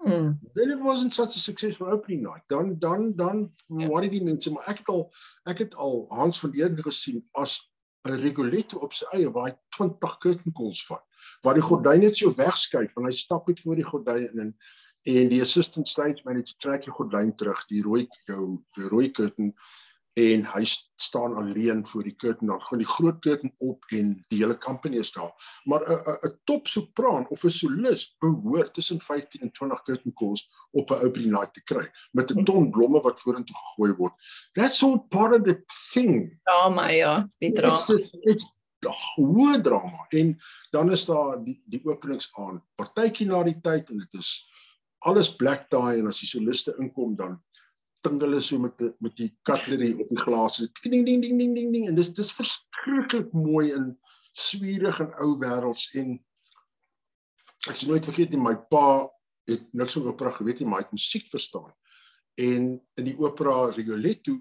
Hmm. 0.03 0.31
Then 0.53 0.69
it 0.69 0.81
wasn't 0.81 1.13
such 1.13 1.35
a 1.35 1.39
successful 1.39 1.87
opening 1.87 2.23
night. 2.23 2.41
Dan 2.49 2.75
dan 2.79 3.15
dan 3.15 3.51
yeah. 3.69 3.87
worry 3.87 4.09
die 4.09 4.23
mense, 4.23 4.51
maar 4.51 4.67
ek 4.67 4.83
het 4.83 4.89
al 4.91 5.05
ek 5.47 5.63
het 5.63 5.75
al 5.75 6.05
Hans 6.11 6.39
van 6.43 6.51
Eeden 6.53 6.83
gesien 6.83 7.23
as 7.39 7.55
'n 8.03 8.19
Rigoletto 8.19 8.79
op 8.83 8.93
sy 8.93 9.05
eie 9.15 9.31
waar 9.31 9.49
hy 9.49 9.55
20 9.77 10.17
curtain 10.25 10.53
calls 10.57 10.81
vat. 10.87 11.03
Waar 11.43 11.55
die 11.59 11.63
gordyn 11.63 12.03
net 12.03 12.17
so 12.19 12.33
wegskuif 12.35 12.97
en 12.97 13.07
hy 13.07 13.13
stap 13.15 13.47
net 13.47 13.61
voor 13.63 13.79
die 13.79 13.89
gordyn 13.91 14.25
in 14.31 14.41
en 14.47 14.55
en 15.03 15.27
die 15.27 15.41
assistant 15.43 15.87
stage 15.87 16.21
manager 16.23 16.55
trek 16.63 16.85
die 16.85 16.93
gordyn 16.95 17.33
terug, 17.35 17.59
die 17.67 17.81
rooi 17.83 18.05
jou 18.29 18.43
rooi 18.91 19.09
curtain 19.11 19.51
en 20.13 20.45
hy 20.45 20.63
staan 20.95 21.35
alleen 21.35 21.87
voor 21.87 22.03
die 22.03 22.15
curtain. 22.15 22.49
Dan 22.49 22.61
gaan 22.61 22.77
die 22.77 22.87
groot 22.87 23.19
curtain 23.19 23.53
op 23.57 23.83
en 23.85 24.13
die 24.27 24.39
hele 24.39 24.57
company 24.57 24.97
is 24.97 25.11
daar. 25.11 25.33
Maar 25.63 25.81
'n 25.81 26.27
'n 26.27 26.39
top 26.43 26.67
sopraan 26.67 27.29
of 27.29 27.43
'n 27.43 27.49
solis 27.49 28.15
behoort 28.19 28.73
tussen 28.73 29.01
15 29.01 29.41
en 29.41 29.51
20 29.51 29.81
curtain 29.81 30.13
calls 30.13 30.49
op 30.71 30.89
'n 30.89 31.05
opening 31.05 31.31
night 31.31 31.53
te 31.53 31.63
kry 31.63 31.89
met 32.11 32.31
'n 32.31 32.43
ton 32.43 32.69
blomme 32.71 33.01
wat 33.01 33.19
vorentoe 33.19 33.55
gegooi 33.55 33.93
word. 33.93 34.13
That's 34.51 34.83
all 34.83 34.99
part 34.99 35.33
of 35.33 35.41
the 35.41 35.63
thing. 35.91 36.39
Drama 36.43 36.89
ja 36.89 37.29
die 37.37 37.53
drama. 37.53 37.73
it's, 37.73 38.15
it's 38.21 38.51
hoë 39.15 39.61
drama. 39.61 40.05
En 40.09 40.37
dan 40.69 40.91
is 40.91 41.05
daar 41.05 41.43
die 41.43 41.63
die 41.65 41.85
openings 41.85 42.29
aan 42.33 42.63
partytjie 42.75 43.27
na 43.27 43.43
die 43.43 43.59
tyd 43.61 43.89
en 43.89 43.97
dit 43.97 44.13
is 44.13 44.49
alles 44.99 45.35
black 45.35 45.69
tie 45.69 45.99
en 45.99 46.07
as 46.07 46.19
die 46.19 46.27
soliste 46.27 46.75
inkom 46.79 47.15
dan 47.15 47.41
ding 48.03 48.19
hulle 48.21 48.41
so 48.41 48.59
met 48.59 48.77
die, 48.77 48.91
met 48.99 49.15
die 49.19 49.29
cutlery 49.47 49.93
op 50.01 50.09
die 50.11 50.19
glase. 50.19 50.67
Ding 50.83 51.05
ding 51.05 51.21
ding 51.23 51.39
ding 51.39 51.55
ding 51.55 51.71
ding 51.73 51.87
en 51.89 51.97
dis 51.97 52.11
dis 52.13 52.31
verskriklik 52.35 53.31
mooi 53.33 53.71
en 53.75 53.91
swierig 54.33 54.99
en 55.03 55.11
ou 55.23 55.35
wêrelds 55.41 55.89
en 55.99 56.15
ek 57.69 57.77
sien 57.79 57.91
nooit 57.93 58.05
vergeet 58.09 58.33
nie 58.33 58.41
my 58.41 58.55
pa 58.71 59.07
het 59.49 59.63
niks 59.75 59.95
van 59.97 60.07
opera 60.07 60.31
geweet 60.35 60.61
nie, 60.61 60.69
maar 60.69 60.81
hy 60.81 60.87
het 60.87 60.95
musiek 60.95 61.29
verstaan. 61.31 61.71
En 62.39 62.67
in 62.99 63.07
die 63.07 63.15
opera 63.19 63.69
Rigoletto 63.75 64.39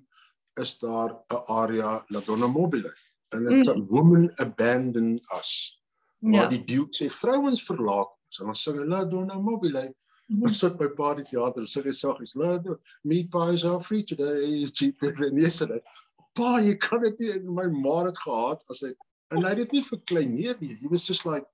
is 0.61 0.79
daar 0.79 1.11
'n 1.13 1.43
aria 1.61 2.05
La 2.09 2.21
Donna 2.21 2.47
Mobile 2.47 2.93
and 3.33 3.51
it's 3.51 3.69
mm. 3.69 3.75
a 3.75 3.87
woman 3.89 4.31
abandoned 4.37 5.23
us. 5.39 5.81
Maar 6.19 6.47
ja. 6.47 6.49
die 6.49 6.65
duke 6.65 6.95
sê 6.97 7.09
vrouens 7.11 7.65
verlaat 7.65 8.09
ons 8.09 8.41
en 8.41 8.47
dan 8.47 8.55
sing 8.55 8.79
hy 8.79 8.87
La 8.87 9.05
Donna 9.05 9.39
Mobile 9.39 9.95
Ons 10.31 10.61
sit 10.61 10.79
by 10.79 10.89
party 10.97 11.25
teater, 11.25 11.67
sê 11.69 11.83
hy 11.85 11.93
saggies, 11.93 12.37
"Laat 12.37 12.67
meat 13.05 13.31
pies 13.31 13.65
are 13.65 13.81
free 13.81 14.03
today, 14.03 14.63
is 14.63 14.73
cheaper 14.73 15.13
than 15.13 15.39
yesterday." 15.39 15.81
Pa, 16.35 16.59
jy 16.59 16.75
kan 16.81 17.03
dit 17.03 17.19
nie 17.21 17.41
my 17.41 17.67
ma 17.69 18.05
het 18.07 18.19
gehad 18.19 18.63
as 18.71 18.81
hy 18.81 18.95
en 19.33 19.45
hy 19.45 19.51
het 19.53 19.63
dit 19.65 19.73
nie 19.73 19.85
verkleineer 19.85 20.57
nie. 20.61 20.75
He 20.81 20.89
was 20.89 21.07
just 21.07 21.27
like 21.27 21.45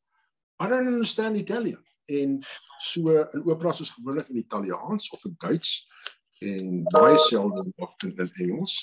I 0.60 0.68
don't 0.68 0.86
understand 0.86 1.36
Italian. 1.36 1.82
En 2.08 2.44
so 2.80 3.24
in 3.34 3.42
opera 3.46 3.72
soos 3.72 3.90
gewoonlik 3.90 4.30
in 4.30 4.42
Italiaans 4.42 5.10
of 5.10 5.24
in 5.24 5.34
Duits 5.38 5.86
en 6.42 6.84
baie 6.94 7.18
selde 7.26 7.64
in, 7.66 8.14
in 8.14 8.30
Engels. 8.44 8.78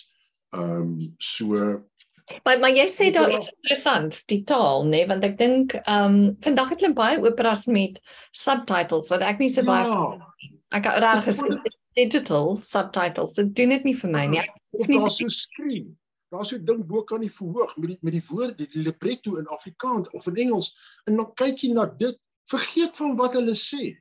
Ehm 0.56 0.96
um, 0.96 1.16
so 1.18 1.84
Maar 2.44 2.60
maar 2.60 2.74
jy 2.74 2.86
sê 2.90 3.12
daar 3.14 3.30
iets 3.30 3.52
interessant, 3.54 4.18
die 4.32 4.42
taal, 4.50 4.86
nê, 4.86 4.90
nee? 4.90 5.08
want 5.10 5.26
ek 5.28 5.38
dink 5.38 5.76
ehm 5.84 6.16
um, 6.16 6.38
vandag 6.42 6.72
het 6.74 6.82
hulle 6.82 6.98
baie 6.98 7.20
operas 7.22 7.66
met 7.70 8.00
subtitles 8.34 9.12
wat 9.14 9.26
ek 9.26 9.42
nie 9.44 9.52
so 9.54 9.66
baie 9.68 9.86
ja. 9.86 10.48
ek 10.80 10.90
raak 11.06 11.30
is 11.30 11.44
digital 11.96 12.58
subtitles. 12.62 13.36
Dit 13.38 13.54
doen 13.56 13.76
dit 13.76 13.86
nie 13.88 13.96
vir 13.96 14.12
my 14.12 14.26
nie. 14.32 14.44
Daar's 14.90 15.20
so 15.22 15.32
skree. 15.32 15.86
Daar's 16.34 16.52
so 16.52 16.60
ding 16.60 16.82
bo 16.90 17.04
kan 17.08 17.24
die 17.24 17.32
verhoog 17.32 17.76
met 17.78 17.94
die 17.94 18.00
met 18.02 18.18
die 18.18 18.24
woorde, 18.30 18.66
die 18.66 18.84
libretto 18.88 19.38
in 19.40 19.48
Afrikaans 19.56 20.12
of 20.18 20.28
in 20.32 20.42
Engels 20.48 20.74
en 21.06 21.22
dan 21.22 21.30
kyk 21.40 21.64
jy 21.64 21.72
na 21.76 21.86
dit, 22.02 22.18
vergeet 22.52 22.98
van 22.98 23.16
wat 23.22 23.38
hulle 23.38 23.56
sê. 23.58 23.94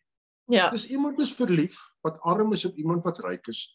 Ja. 0.53 0.69
Dis 0.73 0.89
iemand 0.93 1.21
is 1.21 1.33
verlief 1.37 1.79
wat 2.05 2.21
arm 2.21 2.53
is 2.53 2.65
op 2.65 2.77
iemand 2.77 3.05
wat 3.05 3.21
ryk 3.25 3.53
is. 3.53 3.67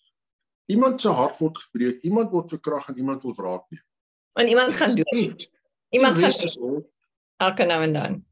Iemand 0.69 1.01
se 1.01 1.09
hart 1.09 1.39
word 1.41 1.57
gebreek, 1.57 2.03
iemand 2.05 2.33
word 2.33 2.51
verkragt 2.53 2.91
en 2.91 2.99
iemand 3.01 3.23
word 3.25 3.39
wraak 3.41 3.63
neem. 3.69 3.85
Want 4.33 4.49
iemand 4.49 4.73
gaan 4.73 4.95
doen. 4.95 5.35
Iemand 5.89 6.17
gaan 6.17 6.83
elke 7.37 7.65
nou 7.65 7.83
en 7.83 7.93
dan. 7.93 8.25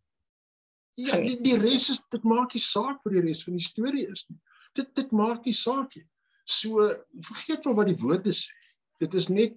Ja, 0.97 1.19
die, 1.21 1.37
die 1.41 1.57
res 1.61 1.89
is 1.93 2.01
dit 2.09 2.23
maak 2.25 2.55
nie 2.57 2.63
saak 2.63 3.03
vir 3.05 3.17
die 3.17 3.25
res 3.27 3.43
van 3.45 3.57
die 3.59 3.65
storie 3.65 4.05
is 4.09 4.25
nie. 4.31 4.39
Dit 4.77 4.89
dit 4.97 5.11
maak 5.15 5.45
nie 5.45 5.53
saak 5.53 5.93
nie. 5.95 6.05
So 6.49 6.87
vergeet 7.29 7.67
wel 7.67 7.77
wat 7.77 7.91
die 7.91 7.99
woorde 8.01 8.33
sê. 8.33 8.55
Dit 9.03 9.13
is 9.19 9.29
net 9.29 9.55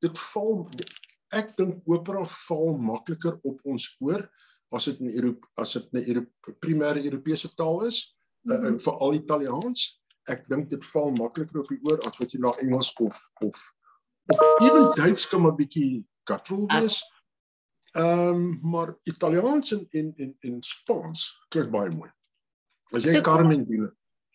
dit 0.00 0.22
val 0.32 0.64
ek 1.36 1.52
dink 1.58 1.84
opera 1.90 2.24
val 2.48 2.78
makliker 2.80 3.36
op 3.46 3.60
ons 3.68 3.90
oor 4.00 4.24
as 4.74 4.86
dit 4.88 5.02
in 5.04 5.12
Europe 5.12 5.46
as 5.60 5.76
dit 5.76 5.92
'n 5.92 6.04
Europe 6.14 6.56
primêre 6.64 7.04
Europese 7.04 7.52
taal 7.60 7.84
is, 7.86 8.16
mm 8.48 8.56
-hmm. 8.56 8.74
uh, 8.74 8.80
veral 8.86 9.14
Italiaans. 9.14 10.00
Ek 10.32 10.48
dink 10.48 10.70
dit 10.70 10.84
val 10.94 11.12
makliker 11.12 11.60
op 11.60 11.68
die 11.68 11.80
oor 11.90 12.00
as 12.08 12.18
wat 12.18 12.32
jy 12.32 12.40
na 12.40 12.54
Engels 12.64 12.92
of 13.04 13.20
of 13.44 13.60
of 14.30 14.66
ewen 14.66 14.90
Duits 14.96 15.28
kan 15.28 15.46
'n 15.46 15.56
bietjie 15.56 16.04
guttural 16.24 16.66
wees. 16.66 17.00
Ehm 17.92 18.28
um, 18.28 18.58
maar 18.62 18.94
Italiaans 19.02 19.72
en 19.72 19.86
en 19.90 20.12
en, 20.16 20.36
en 20.40 20.56
Spaans 20.62 21.44
klink 21.48 21.70
baie 21.70 21.90
mooi. 21.90 22.10
As 22.92 23.02
jy 23.02 23.18
so, 23.18 23.20
Carmen 23.20 23.64
doen. 23.66 23.90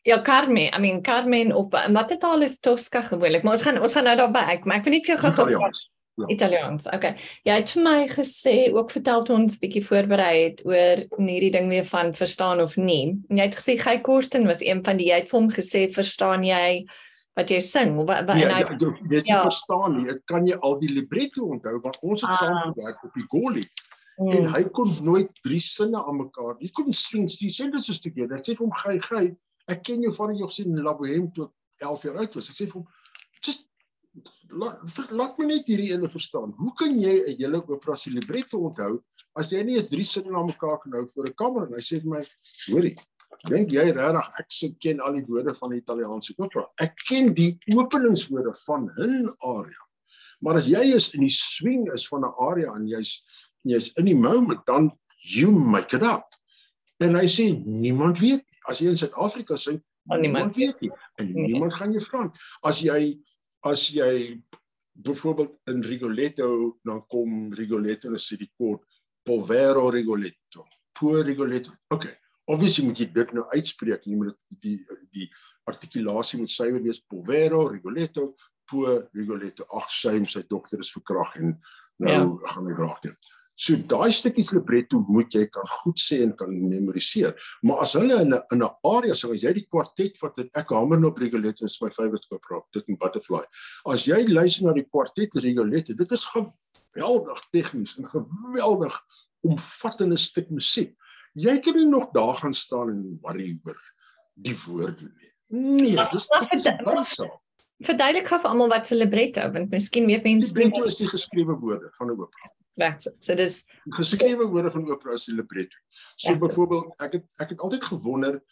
Ja, 0.06 0.22
Carmen, 0.22 0.74
I 0.74 0.80
mean 0.80 1.02
Carmen 1.02 1.52
of 1.56 1.72
wat 1.72 2.20
taal 2.20 2.42
is 2.42 2.60
Tosca 2.60 3.02
gewoonlik, 3.02 3.44
maar 3.44 3.56
ons 3.56 3.64
gaan 3.66 3.82
ons 3.82 3.94
gaan 3.94 4.04
nou 4.04 4.16
daarby. 4.16 4.62
Maar 4.64 4.78
ek 4.78 4.84
weet 4.86 4.94
nie 4.94 5.00
of 5.02 5.08
jy 5.08 5.18
gou-gou 5.18 5.48
Italiaans. 5.48 5.92
Ja. 6.16 6.28
Italiaans. 6.32 6.86
Okay. 6.88 7.16
Jy 7.44 7.56
het 7.60 7.72
vir 7.76 7.84
my 7.84 7.96
gesê 8.08 8.54
ook 8.72 8.94
vertel 8.94 9.26
toe 9.28 9.36
ons 9.36 9.58
bietjie 9.60 9.82
voorberei 9.84 10.36
het 10.46 10.62
oor 10.64 11.02
hierdie 11.18 11.52
ding 11.52 11.68
weer 11.68 11.88
van 11.90 12.14
verstaan 12.16 12.62
of 12.64 12.78
nie. 12.80 13.18
Jy 13.28 13.50
het 13.50 13.58
gesê 13.60 13.76
Guy 13.82 13.98
Korsten 14.06 14.48
was 14.48 14.64
een 14.64 14.84
van 14.86 15.02
die 15.02 15.10
jy 15.10 15.20
het 15.24 15.32
vir 15.32 15.40
hom 15.42 15.50
gesê 15.52 15.88
verstaan 15.92 16.46
jy 16.48 16.86
wat 17.36 17.52
jy 17.52 17.60
sing 17.64 17.98
wat 18.08 18.30
nee, 18.30 18.46
en 18.46 18.54
hy 18.56 18.62
ja, 18.64 18.92
jy 19.12 19.24
ja. 19.28 19.42
verstaan 19.44 19.98
nie. 19.98 20.06
Dit 20.08 20.24
kan 20.32 20.48
jy 20.48 20.56
al 20.64 20.78
die 20.80 20.92
libretto 20.94 21.50
onthou 21.56 21.76
want 21.84 22.00
ons 22.02 22.24
het 22.24 22.32
ah. 22.32 22.40
saam 22.40 22.74
gewerk 22.74 23.04
op 23.04 23.20
die 23.20 23.28
Goli. 23.32 23.66
Hmm. 24.16 24.32
En 24.32 24.48
hy 24.54 24.62
kon 24.72 24.92
nooit 25.04 25.32
drie 25.44 25.60
sinne 25.60 26.00
aan 26.00 26.22
mekaar. 26.22 26.56
Hy 26.62 26.70
kon 26.76 26.94
string 26.96 27.28
die 27.28 27.52
sentences 27.52 27.92
so 27.92 28.00
stukkie. 28.00 28.28
Dit 28.32 28.48
sê 28.48 28.56
vir 28.56 28.64
hom 28.64 28.76
Guy 28.80 28.96
Guy, 29.04 29.26
ek 29.72 29.84
ken 29.90 30.06
jou 30.06 30.14
van 30.16 30.32
jy 30.32 30.48
gesien 30.48 30.72
in 30.72 30.86
La 30.86 30.96
Bohème 30.96 31.28
toe 31.36 31.50
11 31.84 32.06
jaar 32.08 32.22
oud 32.24 32.38
was. 32.40 32.48
Ek 32.54 32.60
sê 32.62 32.70
vir 32.70 32.80
hom 32.80 32.86
just 33.44 33.68
laat 34.56 35.12
laat 35.12 35.36
my 35.42 35.50
net 35.50 35.68
hierdie 35.68 35.92
ene 35.98 36.08
verstaan. 36.12 36.56
Hoe 36.62 36.72
kan 36.80 36.96
jy 36.96 37.18
'n 37.34 37.36
hele 37.42 37.60
opera 37.68 37.98
se 38.00 38.14
libretto 38.16 38.64
onthou 38.70 39.02
as 39.36 39.52
jy 39.52 39.64
nie 39.64 39.76
eens 39.76 39.92
drie 39.92 40.08
sinne 40.08 40.32
na 40.32 40.46
mekaar 40.48 40.80
kan 40.80 40.96
hou 40.96 41.04
vir 41.12 41.28
'n 41.28 41.36
kamer 41.36 41.68
nie? 41.68 41.76
Hy 41.76 41.84
sê 41.84 42.00
vir 42.00 42.10
my, 42.16 42.24
hoorie, 42.72 42.96
dink 43.50 43.72
jy 43.74 43.86
regtig 43.92 44.40
ek 44.42 44.52
se 44.52 44.70
ken 44.84 45.02
al 45.04 45.18
die 45.18 45.26
woorde 45.28 45.56
van 45.58 45.74
die 45.74 45.82
Italiaanse 45.82 46.36
opera? 46.38 46.66
Ek 46.84 46.96
ken 47.08 47.34
die 47.38 47.54
openingswoorde 47.76 48.54
van 48.66 48.90
'n 48.98 49.30
aria. 49.40 49.82
Maar 50.42 50.60
as 50.62 50.68
jy 50.68 50.84
is 50.96 51.14
in 51.14 51.22
die 51.26 51.34
swing 51.34 51.88
is 51.94 52.08
van 52.08 52.26
'n 52.26 52.34
aria 52.50 52.74
en 52.76 52.88
jy's 52.88 53.24
jy's 53.66 53.92
in 53.98 54.06
die 54.06 54.16
moment, 54.16 54.66
dan 54.66 54.92
you 55.18 55.52
make 55.52 55.96
it 55.96 56.04
up. 56.04 56.28
En 57.04 57.16
hy 57.16 57.26
sê 57.28 57.50
niemand 57.66 58.20
weet 58.20 58.44
nie. 58.44 58.60
As 58.70 58.80
jy 58.80 58.90
in 58.90 58.98
Suid-Afrika 58.98 59.58
sing, 59.58 59.82
niemand 60.22 60.56
weet 60.56 60.80
nie. 60.82 60.92
En 61.20 61.32
nee. 61.32 61.48
niemand 61.52 61.74
gaan 61.74 61.92
jou 61.92 62.04
vra. 62.04 62.32
As 62.64 62.82
jy 62.82 63.20
as 63.66 63.88
jy 63.90 64.42
byvoorbeeld 65.02 65.58
in 65.68 65.82
Rigoletto 65.82 66.78
dan 66.84 67.02
kom 67.08 67.54
Rigoletto 67.54 68.08
en 68.08 68.22
sê 68.22 68.38
die 68.38 68.52
kort 68.58 68.86
Povero 69.26 69.90
Rigoletto, 69.90 70.68
poor 70.94 71.24
Rigoletto. 71.26 71.74
Okay. 71.90 72.14
Obviously 72.52 72.86
moet 72.86 73.00
jy 73.02 73.08
dit 73.14 73.32
nou 73.34 73.46
uitspreek, 73.54 74.04
jy 74.06 74.18
moet 74.20 74.36
die 74.62 74.78
die 75.16 75.30
artikulasie 75.70 76.40
moet 76.40 76.54
suiwer 76.54 76.84
wees 76.84 77.02
Povero 77.10 77.66
Rigoletto, 77.72 78.36
poor 78.70 79.08
Rigoletto. 79.18 79.66
Ag, 79.74 79.90
sy 79.90 80.20
sy 80.30 80.44
dokter 80.50 80.80
is 80.80 80.94
verkrag 80.94 81.36
en 81.42 81.56
nou 82.04 82.14
ja. 82.14 82.54
gaan 82.54 82.70
hy 82.70 82.78
raak 82.78 83.02
dit. 83.08 83.34
So 83.56 83.80
daai 83.88 84.12
stukkies 84.12 84.52
libretto 84.52 85.00
moet 85.08 85.32
jy 85.32 85.46
kan 85.48 85.68
goed 85.78 86.00
sê 86.02 86.20
en 86.26 86.34
kan 86.36 86.52
memoriseer. 86.52 87.32
Maar 87.64 87.86
as 87.86 87.94
hulle 87.96 88.18
in 88.22 88.34
'n 88.36 88.42
in 88.52 88.64
'n 88.64 88.76
area 88.84 89.16
sou 89.16 89.32
as 89.34 89.44
jy 89.44 89.54
die 89.54 89.68
kwartet 89.72 90.20
wat 90.22 90.40
ek 90.44 90.70
hamer 90.76 91.00
nou 91.00 91.10
op 91.10 91.18
Rigoletto 91.18 91.66
is 91.66 91.80
my 91.82 91.90
favourite 91.90 92.28
opera, 92.32 92.60
dit 92.74 92.84
in 92.90 92.98
Butterfly. 92.98 93.44
As 93.88 94.06
jy 94.06 94.28
luister 94.28 94.66
na 94.66 94.74
die 94.74 94.84
kwartet 94.84 95.32
Rigoletto, 95.36 95.94
dit 95.94 96.12
is 96.12 96.26
geweldig 96.26 97.40
tegnies 97.54 97.98
en 97.98 98.10
geweldig 98.10 99.02
omvattende 99.48 100.18
stuk 100.18 100.50
musiek. 100.50 100.92
Jy 101.36 101.60
kan 101.60 101.76
nie 101.76 101.88
nog 101.88 102.12
daar 102.16 102.36
gaan 102.40 102.54
staan 102.54 102.90
en 102.90 103.18
worry 103.22 103.54
oor 103.64 103.80
die 104.34 104.56
woorde 104.66 105.10
nie. 105.10 105.32
Nee, 105.48 106.08
dis 106.12 106.28
dit 106.28 106.54
is 106.54 106.70
baie 106.84 107.32
Verduidelik 107.84 108.30
gou 108.32 108.38
vir 108.40 108.50
almal 108.50 108.70
wat 108.72 108.92
'n 108.92 108.96
libretto, 108.96 109.52
want 109.52 109.70
miskien 109.70 110.06
weet 110.08 110.24
mense 110.24 110.54
nie. 110.54 110.64
Libretto 110.64 110.86
is 110.88 110.96
die 110.96 111.10
geskrewe 111.12 111.58
woorde 111.60 111.92
van 111.98 112.08
'n 112.08 112.22
opera. 112.22 112.52
That's 112.78 113.08
it. 113.08 113.24
So 113.24 113.36
dis 113.36 113.66
geskrewe 113.98 114.48
woorde 114.48 114.72
van 114.72 114.88
opera 114.92 115.18
se 115.18 115.32
libretto. 115.32 115.78
So 116.16 116.38
byvoorbeeld 116.38 116.96
ek 117.00 117.12
het 117.20 117.26
ek 117.40 117.50
het 117.50 117.60
altyd 117.60 117.84
gewonder 117.84 118.44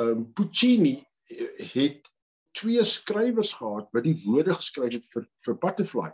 ehm 0.00 0.08
um, 0.08 0.32
Puccini 0.32 1.04
het 1.72 2.08
twee 2.52 2.84
skrywers 2.84 3.52
gehad 3.52 3.88
wat 3.92 4.04
die 4.04 4.16
woorde 4.24 4.54
geskryf 4.54 4.92
het 4.92 5.06
vir 5.12 5.28
vir 5.44 5.58
Butterfly. 5.58 6.10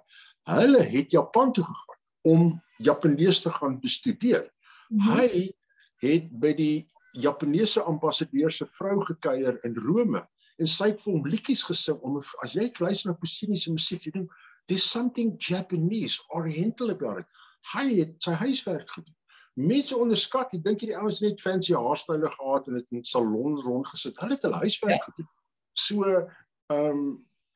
Hulle 0.50 0.82
het 0.82 1.10
Japan 1.10 1.52
toe 1.52 1.64
gegaan 1.64 1.98
om 2.22 2.62
Japanees 2.78 3.40
te 3.40 3.50
gaan 3.50 3.80
bestudeer. 3.80 4.50
Mm 4.88 5.00
-hmm. 5.00 5.18
Hy 5.18 5.52
het 6.02 6.28
by 6.40 6.52
die 6.58 6.86
Japaneese 7.18 7.82
ambassadeur 7.82 8.52
se 8.52 8.66
vrou 8.78 9.00
gekuier 9.04 9.58
in 9.66 9.78
Rome 9.86 10.22
en 10.58 10.66
sy 10.70 10.92
het 10.92 11.02
vir 11.02 11.14
hom 11.14 11.26
liedjies 11.26 11.64
gesing 11.66 11.98
om 12.06 12.18
as 12.18 12.54
jy 12.54 12.68
luister 12.78 13.10
na 13.10 13.18
Puccini 13.18 13.56
se 13.56 13.72
musiek, 13.72 14.06
jy 14.06 14.14
dink 14.14 14.38
there's 14.68 14.84
something 14.84 15.36
Japanese 15.40 16.20
oriental 16.36 16.90
about 16.90 17.22
it 17.22 17.38
hy 17.74 17.86
het 18.00 18.18
sy 18.22 18.34
huiswerk 18.38 18.90
gedoen. 18.90 19.14
Mense 19.58 19.96
onderskat, 19.98 20.54
ek 20.54 20.64
dink 20.64 20.82
hierdie 20.82 20.98
ouens 20.98 21.20
net 21.24 21.40
fancy 21.42 21.74
haarstyle 21.74 22.30
gehad 22.36 22.68
en 22.70 22.78
het 22.78 22.92
in 22.94 23.04
salon 23.04 23.58
rondgesit. 23.64 24.18
Hulle 24.22 24.36
het 24.36 24.44
hulle 24.46 24.60
huiswerk 24.62 25.00
ja. 25.00 25.08
gedoen. 25.08 25.32
So 25.78 26.04
ehm 26.12 26.92
um, 26.92 27.08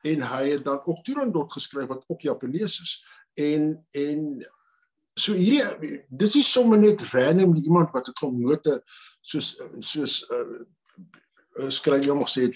en 0.03 0.19
hy 0.19 0.41
het 0.49 0.65
dan 0.65 0.81
ook 0.83 1.05
Turandot 1.07 1.53
geskryf 1.55 1.87
wat 1.87 2.01
ook 2.11 2.25
Japanees 2.27 2.73
is. 2.83 2.97
En 3.39 3.69
en 3.95 4.25
so 5.19 5.33
hierdie 5.33 5.99
dis 6.09 6.35
is 6.35 6.51
sommer 6.51 6.79
net 6.79 7.01
random 7.13 7.55
iemand 7.55 7.91
wat 7.93 8.07
'n 8.07 8.17
klomp 8.19 8.39
note 8.39 8.81
soos 9.21 9.55
soos 9.79 10.23
uh, 10.29 11.69
skryf 11.69 12.05
jy 12.05 12.15
mag 12.17 12.29
sê 12.29 12.49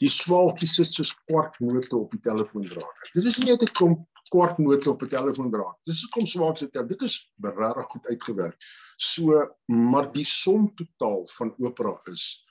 die 0.00 0.08
swaaltjies 0.08 0.76
sit 0.78 0.94
soos 0.94 1.12
kwartnote 1.28 1.96
op 1.96 2.14
die 2.14 2.22
telefoondraad. 2.24 3.02
Dit 3.14 3.26
is 3.28 3.38
nie 3.38 3.50
net 3.50 3.62
'n 3.62 3.74
klomp 3.76 4.06
kwartnote 4.32 4.90
op 4.90 5.02
'n 5.02 5.12
telefoondraad. 5.12 5.76
Dis 5.84 6.06
kom 6.08 6.26
swaak 6.26 6.58
se 6.58 6.70
term. 6.70 6.88
Dit 6.88 7.02
is 7.02 7.30
regtig 7.42 7.90
goed 7.90 8.06
uitgewerk. 8.06 8.56
So, 8.96 9.46
maar 9.66 10.12
die 10.12 10.24
som 10.24 10.74
totaal 10.74 11.26
van 11.36 11.54
opera 11.58 11.94
is 12.12 12.46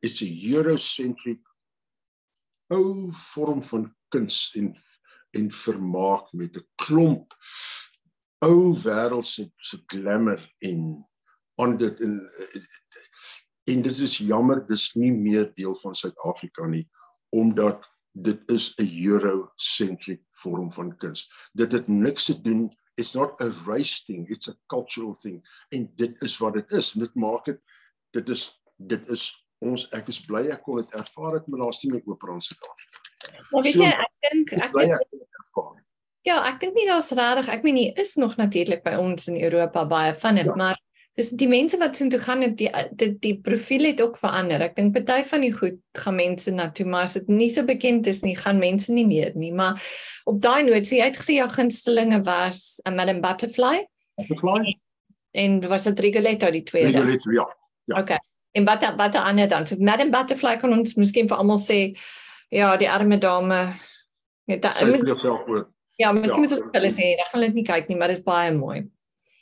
it's 0.00 0.22
a 0.22 0.30
eurocentric 0.56 1.40
ou 2.72 3.12
vorm 3.12 3.62
van 3.62 3.94
kuns 4.08 4.50
en 4.56 4.74
en 5.30 5.50
vermaak 5.50 6.32
met 6.32 6.56
'n 6.56 6.66
klomp 6.74 7.34
ou 8.46 8.74
wêreldse 8.84 9.46
se 9.60 9.78
glamour 9.92 10.40
en 10.64 11.06
on 11.60 11.76
dit 11.76 12.00
in 12.00 12.20
en 13.70 13.82
dit 13.84 13.98
is 14.06 14.16
jammer 14.18 14.62
dis 14.66 14.86
nie 14.98 15.12
meer 15.12 15.50
deel 15.54 15.76
van 15.82 15.94
Suid-Afrika 15.94 16.66
nie 16.66 16.86
omdat 17.36 17.84
dit 18.12 18.40
is 18.50 18.74
'n 18.82 18.88
eurocentric 19.06 20.22
vorm 20.42 20.72
van 20.72 20.96
kuns. 20.96 21.28
Dit 21.52 21.72
het 21.72 21.88
niks 21.88 22.24
te 22.24 22.40
doen 22.40 22.70
it's 22.94 23.14
not 23.14 23.40
a 23.40 23.48
race 23.66 24.04
thing, 24.04 24.28
it's 24.28 24.48
a 24.48 24.56
cultural 24.66 25.14
thing 25.14 25.44
en 25.68 25.92
dit 25.96 26.22
is 26.22 26.38
wat 26.38 26.54
dit 26.54 26.72
is. 26.72 26.92
Dit 26.92 27.14
maak 27.14 27.44
dit 27.44 27.60
dit 28.10 28.28
is 28.28 28.62
dit 28.76 29.08
is 29.08 29.30
ons 29.58 29.88
ek 29.92 30.08
is 30.08 30.20
bly 30.24 30.48
ek 30.48 30.62
kon 30.62 30.80
dit 30.80 30.92
ervaar 30.94 31.34
het 31.38 31.46
met 31.46 31.60
laaste 31.60 31.88
met 31.88 32.06
opera 32.06 32.34
in 32.34 32.40
Suid-Afrika. 32.40 32.98
Maar 33.50 33.62
weet 33.62 33.72
so, 33.72 33.82
jy, 33.84 33.88
ek 33.88 34.30
dink 34.30 34.52
ek 34.52 34.74
het 34.74 35.19
Ja, 36.30 36.38
ek 36.46 36.60
dink 36.62 36.76
nie 36.78 36.86
daar's 36.86 37.10
regtig, 37.16 37.48
ek 37.50 37.66
meen 37.66 37.76
nie 37.78 37.88
is 37.98 38.14
nog 38.20 38.36
natuurlik 38.38 38.84
by 38.86 38.94
ons 39.00 39.26
in 39.32 39.40
Europa 39.40 39.82
baie 39.88 40.14
van 40.22 40.38
dit, 40.38 40.46
ja. 40.46 40.54
maar 40.58 40.78
dis 41.18 41.32
die 41.36 41.48
mense 41.50 41.78
wat 41.80 41.98
so 41.98 42.08
toe 42.12 42.20
gaan 42.22 42.44
het 42.44 42.54
die 42.60 42.70
die, 42.96 43.10
die 43.24 43.34
profiel 43.42 43.88
het 43.88 44.00
ook 44.04 44.18
verander. 44.20 44.62
Ek 44.64 44.76
dink 44.76 44.94
party 44.94 45.24
van 45.28 45.44
die 45.44 45.52
goed 45.56 45.80
gaan 45.98 46.16
mense 46.20 46.54
na 46.54 46.68
toe, 46.70 46.86
maar 46.88 47.08
as 47.08 47.18
dit 47.18 47.32
nie 47.32 47.50
so 47.52 47.66
bekend 47.66 48.06
is 48.10 48.22
nie, 48.26 48.36
gaan 48.38 48.62
mense 48.62 48.94
nie 48.94 49.06
meer 49.08 49.34
nie. 49.34 49.50
Maar 49.56 49.80
op 50.30 50.38
daai 50.42 50.62
noot, 50.68 50.86
sê 50.86 51.00
jy 51.00 51.10
het 51.10 51.18
gesê 51.20 51.40
jou 51.40 51.48
gunstelinge 51.50 52.22
was 52.28 52.78
a 52.86 52.94
Madam 52.94 53.20
Butterfly. 53.24 53.82
Butterfly. 54.20 54.76
En 55.40 55.60
was 55.70 55.86
dit 55.90 56.06
Rigoletto 56.06 56.50
die 56.54 56.64
tweede? 56.66 56.94
Rigoletto, 56.94 57.34
ja. 57.34 57.48
Ja. 57.90 58.00
Okay. 58.04 58.20
En 58.54 58.64
wat 58.66 58.86
wat 58.98 59.18
ander 59.18 59.50
dan? 59.50 59.66
So 59.66 59.82
Madam 59.82 60.14
Butterfly 60.14 60.56
kan 60.62 60.78
ons 60.78 60.94
miskien 60.98 61.28
vir 61.30 61.42
almal 61.42 61.60
sê 61.62 61.80
ja, 62.50 62.76
die 62.78 62.90
arme 62.90 63.18
dame. 63.18 63.60
Ja, 64.50 64.56
da, 64.62 64.74
sy 64.78 64.94
speel 64.94 65.18
self 65.18 65.50
oor. 65.50 65.68
Ja, 66.00 66.12
miskien 66.12 66.40
ja, 66.40 66.40
moet 66.40 66.52
ons 66.56 66.72
hulle 66.72 66.90
sê, 66.94 67.10
dan 67.18 67.26
gaan 67.28 67.42
hulle 67.42 67.52
nie 67.52 67.66
kyk 67.66 67.90
nie, 67.90 67.96
maar 68.00 68.08
dit 68.08 68.20
is 68.20 68.24
baie 68.24 68.52
mooi. 68.56 68.78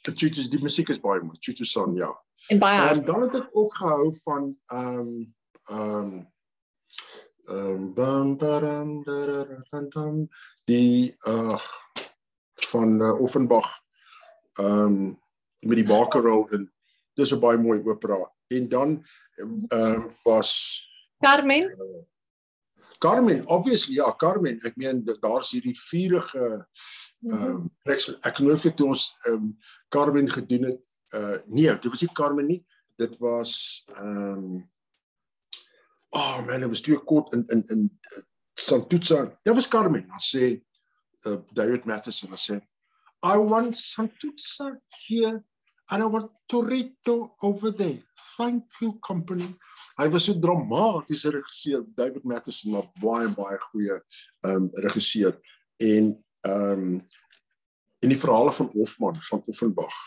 Chuchu 0.09 0.47
die 0.51 0.63
musiek 0.63 0.89
is 0.91 0.99
baie 1.03 1.21
mooi. 1.23 1.37
Chuchu 1.45 1.67
son 1.69 1.95
ja. 1.99 2.09
En 2.51 2.59
baie. 2.63 2.81
En 2.95 3.05
dan 3.07 3.23
het 3.27 3.37
ek 3.39 3.61
ook 3.61 3.77
gehou 3.79 4.09
van 4.25 4.49
ehm 4.75 4.99
um, 4.99 5.13
ehm 5.71 5.93
um, 6.01 6.17
ehm 7.49 7.69
um, 7.75 7.85
bam 7.95 8.35
bam 8.37 8.91
bam 9.05 10.17
die 10.69 11.15
uh 11.31 11.61
van 12.69 13.01
uh, 13.01 13.15
Offenbach 13.21 13.71
ehm 14.59 14.83
um, 14.83 14.99
met 15.63 15.79
die 15.79 15.87
bakerrol 15.87 16.49
en 16.57 16.67
dis 17.15 17.35
'n 17.35 17.41
baie 17.41 17.59
mooi 17.59 17.79
opera. 17.85 18.19
En 18.49 18.69
dan 18.69 19.05
ehm 19.37 19.63
uh, 19.69 20.05
was 20.25 20.51
Carmen 21.19 21.71
Carmen, 22.99 23.45
obviously 23.47 23.95
ja, 23.95 24.11
Carmen. 24.17 24.59
Ek 24.67 24.77
meen 24.77 25.05
daar's 25.07 25.53
hierdie 25.55 25.77
vurige 25.89 26.47
ehm 27.29 27.45
um, 27.51 27.69
ek 27.91 28.03
ek 28.27 28.41
nooit 28.43 28.63
vir 28.65 28.83
ons 28.87 29.11
ehm 29.27 29.37
um, 29.37 29.53
Carmen 29.95 30.31
gedoen 30.31 30.71
het. 30.73 30.91
Uh 31.15 31.37
nee, 31.47 31.71
dit 31.71 31.91
was 31.91 32.03
nie 32.03 32.17
Carmen 32.19 32.51
nie. 32.51 32.61
Dit 32.99 33.19
was 33.23 33.85
ehm 33.97 34.35
um, 34.35 34.59
Oh 36.17 36.41
man, 36.47 36.61
dit 36.61 36.69
was 36.69 36.81
twee 36.81 36.99
kort 37.05 37.33
in 37.33 37.45
in 37.53 37.65
in 37.69 38.01
Santutsa. 38.59 39.27
Dit 39.45 39.55
was 39.55 39.69
Carmen. 39.69 40.07
Hy 40.09 40.23
sê 40.25 40.45
uh, 41.29 41.39
David 41.53 41.85
Matheson 41.85 42.33
hy 42.33 42.41
sê 42.41 42.61
I 43.23 43.37
want 43.39 43.77
Santutsa 43.77 44.73
here 45.07 45.43
and 45.91 46.03
I 46.03 46.07
want 46.07 46.31
Torito 46.51 47.31
over 47.43 47.71
there. 47.71 47.99
Thank 48.37 48.65
you 48.81 48.99
company. 49.01 49.55
Hy 49.99 50.09
was 50.09 50.25
so 50.25 50.35
dramatiese 50.35 51.33
regisseur 51.33 51.85
David 51.97 52.25
Matheson, 52.25 52.73
maar 52.73 52.91
baie 53.03 53.29
baie 53.35 53.59
goeie 53.71 53.97
ehm 54.47 54.55
um, 54.55 54.71
regisseur 54.85 55.39
en 55.77 56.13
ehm 56.47 56.73
um, 56.73 57.01
en 57.99 58.13
die 58.15 58.19
verhale 58.19 58.53
van 58.53 58.71
Hofman 58.73 59.17
van 59.31 59.43
Offenbach 59.47 59.99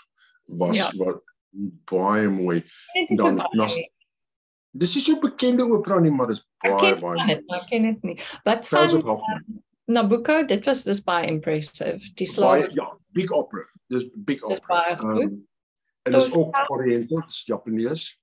was 0.46 0.78
ja. 0.78 0.92
wat 0.98 1.24
baie 1.92 2.30
mooi. 2.30 2.64
Dan 3.16 3.42
nas, 3.52 3.76
Dis 4.72 4.96
is 4.96 5.04
so 5.04 5.20
bekende 5.20 5.66
opera 5.68 6.00
nie, 6.00 6.12
maar 6.16 6.32
dis 6.32 6.40
baie 6.64 6.96
baie. 7.00 7.36
Ek 7.36 7.68
ken 7.68 7.90
dit 7.90 8.08
nie. 8.08 8.18
Wat 8.48 8.64
van 8.70 8.96
uh, 9.04 9.18
Nabucco, 9.92 10.38
dit 10.48 10.66
was 10.70 10.86
dis 10.88 11.02
baie 11.04 11.28
impressive. 11.28 12.00
Die 12.16 12.28
slaap. 12.28 12.72
Ja, 12.78 12.88
big 13.18 13.32
opera. 13.36 13.66
Dis 13.92 14.08
big 14.16 14.44
opera. 14.48 14.56
Dis 14.56 14.68
baie 14.72 14.96
goed. 15.02 15.26
Um, 15.26 15.40
en 16.04 16.18
dis 16.18 16.36
ook 16.36 16.58
Oriental, 16.70 17.24
dis 17.26 17.46
Japanees. 17.46 18.20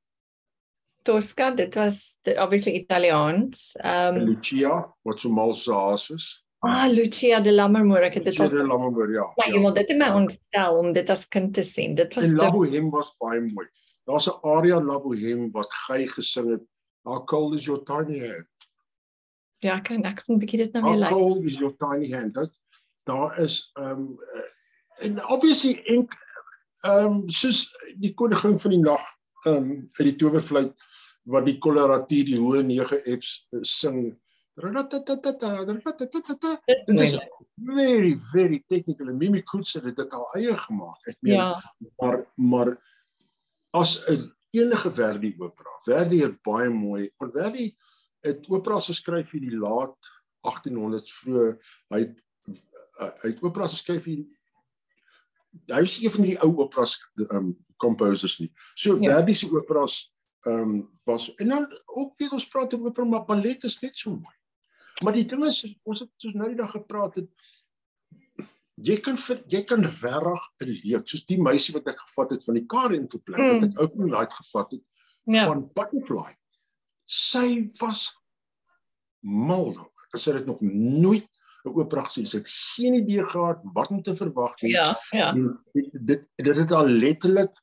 Tosca, 1.02 1.50
dit 1.50 1.74
was 1.74 2.18
dit 2.22 2.36
obviously 2.38 2.72
Italiaans. 2.72 3.76
Um, 3.84 4.16
Lucia, 4.28 4.94
wat 5.02 5.20
so 5.20 5.30
mal 5.32 5.54
se 5.54 5.72
haas 5.72 6.10
is. 6.10 6.44
Ah, 6.58 6.88
Lucia 6.90 7.40
de 7.40 7.52
Lammermoor, 7.52 8.02
ek 8.08 8.18
het 8.18 8.24
dit 8.24 8.38
al. 8.38 8.48
Lucia 8.48 8.62
de 8.62 8.66
Lammermoor, 8.66 9.12
ja. 9.14 9.26
Ja, 9.38 9.46
jy 9.52 9.60
moet 9.62 9.78
dit 9.78 9.92
in 9.94 10.00
my 10.02 10.08
ontstel 10.10 10.78
om 10.78 10.92
dit 10.92 11.10
as 11.10 11.28
kind 11.28 11.54
te 11.54 11.62
sien. 11.62 11.94
Dit 11.94 12.14
was 12.18 12.26
Die 12.26 12.36
Labohem 12.36 12.90
was 12.90 13.14
baie 13.22 13.40
mooi. 13.40 13.66
Daar's 14.10 14.28
'n 14.28 14.40
aria 14.42 14.80
La 14.80 14.98
Bohème 14.98 15.50
wat 15.52 15.70
hy 15.86 16.06
gesing 16.06 16.50
het. 16.50 16.64
How 17.04 17.24
cold 17.24 17.54
is 17.54 17.64
your 17.64 17.84
tiny 17.84 18.18
hand? 18.20 18.46
Ja, 19.62 19.80
kan 19.80 20.04
ek 20.04 20.22
kan 20.24 20.34
'n 20.34 20.38
bietjie 20.38 20.58
dit 20.64 20.72
nou 20.72 20.84
weer 20.84 20.98
like. 20.98 21.14
How 21.14 21.18
cold 21.18 21.44
is 21.44 21.58
your 21.58 21.76
tiny 21.76 22.10
hand? 22.10 22.34
Dat 22.34 22.58
daar 23.04 23.38
is 23.38 23.70
um 23.74 24.18
en 24.98 25.28
obviously 25.28 25.80
en 26.86 27.04
um 27.04 27.22
soos 27.30 27.66
die 27.98 28.14
koningin 28.14 28.58
van 28.58 28.74
die 28.74 28.82
nag 28.82 29.04
um 29.46 29.70
uit 29.98 30.06
die 30.10 30.16
towerfluit 30.20 30.74
wat 31.28 31.46
die 31.48 31.58
koloratuur 31.62 32.24
die 32.28 32.38
hoë 32.40 32.62
9 32.66 33.02
F's 33.18 33.34
uh, 33.52 33.62
sing. 33.62 34.16
Dit 36.88 37.02
is 37.04 37.18
very 37.68 38.14
very 38.32 38.62
technical 38.66 39.10
en 39.12 39.18
Mimi 39.20 39.42
Koets 39.42 39.76
het 39.78 39.96
dit 39.96 40.14
al 40.14 40.26
eie 40.38 40.56
gemaak. 40.66 41.10
Ek 41.10 41.18
meen 41.26 41.38
ja. 41.38 41.50
maar 42.02 42.24
maar 42.36 42.72
as 43.76 43.98
'n 44.08 44.32
enige 44.50 44.90
Verdi 44.94 45.34
opera. 45.38 45.74
Verdi 45.84 46.22
het 46.22 46.42
baie 46.42 46.70
mooi, 46.70 47.10
want 47.18 47.36
Verdi 47.36 47.76
het 48.26 48.48
operas 48.48 48.86
geskryf 48.90 49.32
in 49.34 49.46
die 49.48 49.58
laat 49.58 50.10
1800s 50.48 51.12
vroeg. 51.20 51.58
Hy 51.94 52.02
hy 52.98 53.30
het 53.30 53.42
operas 53.44 53.76
geskryf 53.76 54.06
in 54.06 54.26
hy 55.66 55.82
is 55.82 55.98
een 56.02 56.14
van 56.14 56.26
die 56.26 56.38
ou 56.44 56.52
operas 56.64 56.98
um 57.34 57.56
composers 57.76 58.38
nie. 58.38 58.50
So 58.74 58.96
ja. 58.96 59.14
Verdi 59.14 59.34
se 59.34 59.50
operas 59.50 60.00
um 60.46 60.90
was 61.04 61.34
en 61.34 61.48
dan 61.48 61.68
ook 61.86 62.18
weet 62.18 62.32
ons 62.32 62.48
praat 62.48 62.74
oor 62.74 62.90
opera 62.90 63.04
maar 63.04 63.24
ballet 63.24 63.64
is 63.64 63.80
net 63.82 63.96
so 63.96 64.10
mooi. 64.10 64.36
Maar 65.02 65.12
die 65.12 65.26
ding 65.26 65.44
is 65.46 65.62
ons 65.82 66.00
het 66.00 66.10
soos 66.16 66.34
nou 66.34 66.48
die 66.48 66.58
dag 66.58 66.70
gepraat 66.70 67.20
het 67.20 67.30
jy 68.86 68.98
kan 69.02 69.16
vir, 69.18 69.40
jy 69.50 69.62
kan 69.66 69.82
regtig 69.82 70.44
'n 70.62 70.74
leek 70.84 71.08
soos 71.08 71.24
die 71.26 71.40
meisie 71.42 71.74
wat 71.74 71.88
ek 71.90 71.98
gevat 72.06 72.30
het 72.36 72.44
van 72.44 72.54
die 72.54 72.66
Karen 72.66 73.08
toe 73.08 73.20
plek 73.20 73.40
mm. 73.40 73.52
wat 73.54 73.68
ek 73.68 73.80
ook 73.82 73.94
nooit 73.94 74.32
gevat 74.32 74.70
het 74.72 74.84
ja. 75.24 75.46
van 75.46 75.66
Butterfly. 75.74 76.34
Sy 77.04 77.68
was 77.80 78.12
mal 79.20 79.72
nog. 79.72 80.06
Sy 80.16 80.32
het 80.32 80.46
nog 80.46 80.60
nooit 80.60 81.26
'n 81.64 81.74
opera 81.74 82.04
gesien. 82.06 82.26
Sy 82.26 82.38
het 82.38 82.50
geen 82.50 82.94
idee 82.94 83.24
gehad 83.24 83.60
wat 83.72 83.88
om 83.88 84.02
te 84.02 84.16
verwag 84.16 84.60
nie. 84.60 84.72
Ja, 84.72 84.96
ja. 85.10 85.32
Dit 85.72 85.90
dit 85.92 86.28
dit 86.36 86.56
het 86.56 86.72
al 86.72 86.86
letterlik 86.86 87.54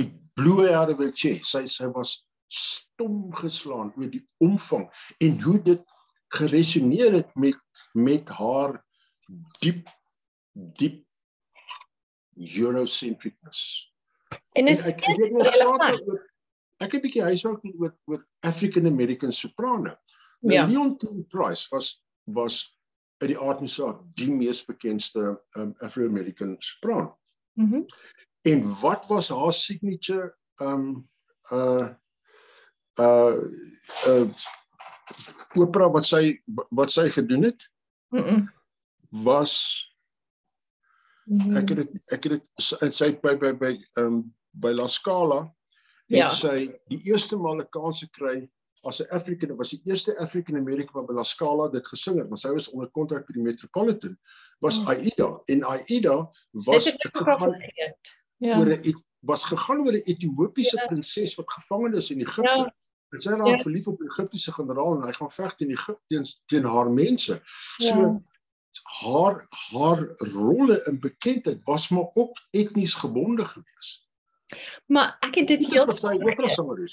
ek 0.00 0.12
bloe 0.34 0.68
out 0.74 0.92
of 0.92 0.98
her 0.98 1.12
chest. 1.12 1.50
Sy 1.50 1.66
sy 1.66 1.90
was 1.92 2.28
stom 2.48 3.28
geslaan 3.34 3.92
oor 3.96 4.10
die 4.10 4.24
omvang 4.38 4.88
en 5.18 5.42
hoe 5.42 5.58
dit 5.62 5.82
geresoneer 6.34 7.12
het 7.12 7.34
met 7.34 7.60
met 7.92 8.28
haar 8.28 8.84
diep 9.60 9.88
diep 10.52 11.04
eurocentricness. 12.36 13.92
En 14.52 14.68
is 14.68 14.84
ek 14.86 15.04
ek, 15.04 15.20
ek, 16.78 16.92
het 16.92 16.94
'n 16.94 17.04
bietjie 17.04 17.22
huiswerk 17.22 17.62
doen 17.62 17.76
oor 17.78 17.94
oor 18.04 18.26
African 18.40 18.86
American 18.86 19.32
soprano. 19.32 19.96
Nou 20.40 20.54
ja. 20.54 20.66
Leon 20.66 20.96
T. 20.96 21.28
Price 21.28 21.66
was 21.70 22.02
was 22.24 22.77
uit 23.18 23.30
die 23.32 23.38
aard 23.38 23.58
van 23.58 23.68
saak 23.68 24.02
die 24.14 24.30
mees 24.34 24.64
bekendste 24.64 25.40
um, 25.58 25.74
Afro-American 25.84 26.56
sopraan. 26.58 27.12
Mhm. 27.54 27.82
Mm 27.82 27.86
en 28.46 28.80
wat 28.80 29.06
was 29.06 29.28
haar 29.28 29.52
signature 29.52 30.34
um 30.62 31.08
uh 31.52 31.88
uh 33.00 33.36
uh 34.06 34.28
opera 35.58 35.90
wat 35.90 36.06
sy 36.06 36.38
wat 36.70 36.92
sy 36.92 37.08
gedoen 37.10 37.42
het? 37.50 37.66
Mhm. 38.14 38.34
Mm 38.34 38.46
was. 39.24 39.52
Ek 41.56 41.68
het 41.72 41.76
dit 41.80 42.12
ek 42.12 42.26
het 42.28 42.34
dit 42.34 42.66
in 42.84 42.92
sy 42.92 43.08
by 43.22 43.34
by 43.40 43.52
by 43.56 43.70
um, 44.00 44.20
by 44.52 44.72
La 44.76 44.86
Scala 44.88 45.46
het 46.08 46.24
ja. 46.24 46.28
sy 46.28 46.68
die 46.92 47.00
eerste 47.08 47.36
maal 47.40 47.60
'n 47.60 47.68
kans 47.72 48.02
gekry 48.04 48.48
as 48.82 49.00
'n 49.00 49.10
African 49.14 49.56
was 49.56 49.70
die 49.70 49.80
eerste 49.84 50.18
African 50.18 50.56
American 50.56 50.94
wat 50.94 51.06
by 51.06 51.14
La 51.14 51.22
Scala 51.22 51.68
dit 51.68 51.86
gesing 51.86 52.18
het, 52.18 52.28
maar 52.28 52.38
sy 52.38 52.52
was 52.52 52.70
onder 52.70 52.90
kontrak 52.90 53.26
by 53.26 53.32
die 53.32 53.42
Metropolitan 53.42 54.18
was 54.58 54.78
oh. 54.78 54.88
Aida 54.88 55.42
en 55.46 55.64
Aida 55.64 56.30
was 56.50 56.94
gegaan 56.98 57.56
ja. 58.38 58.58
oor 58.58 58.66
'n 58.66 59.04
was 59.20 59.44
gegaan 59.44 59.84
oor 59.86 59.92
'n 59.92 60.04
Ethiopiese 60.04 60.76
ja. 60.76 60.86
prinses 60.86 61.34
wat 61.34 61.50
gevang 61.50 61.94
is 61.94 62.10
in 62.10 62.20
Egipte. 62.20 62.42
Ja. 62.42 62.74
En 63.10 63.20
sy 63.20 63.30
raak 63.30 63.56
ja. 63.56 63.62
verlief 63.62 63.86
op 63.86 64.00
'n 64.00 64.10
Egiptiese 64.10 64.52
generaal 64.52 64.96
en 64.96 65.06
hy 65.06 65.12
gaan 65.12 65.30
veg 65.30 65.54
teen 65.54 65.70
Egipte 65.70 66.02
teen, 66.06 66.24
teen 66.46 66.64
haar 66.64 66.90
mense. 66.90 67.40
So 67.78 67.96
ja 67.96 68.20
haar 68.82 69.46
haar 69.48 70.12
rolle 70.16 70.82
in 70.84 71.00
bekendheid 71.00 71.60
was 71.64 71.88
maar 71.88 72.08
ook 72.12 72.46
etnies 72.50 72.94
gebonde 72.94 73.44
geweest. 73.44 74.07
Maar 74.86 75.16
ek 75.20 75.40
het 75.42 75.48
dit 75.54 75.66
heeltemal 75.72 76.86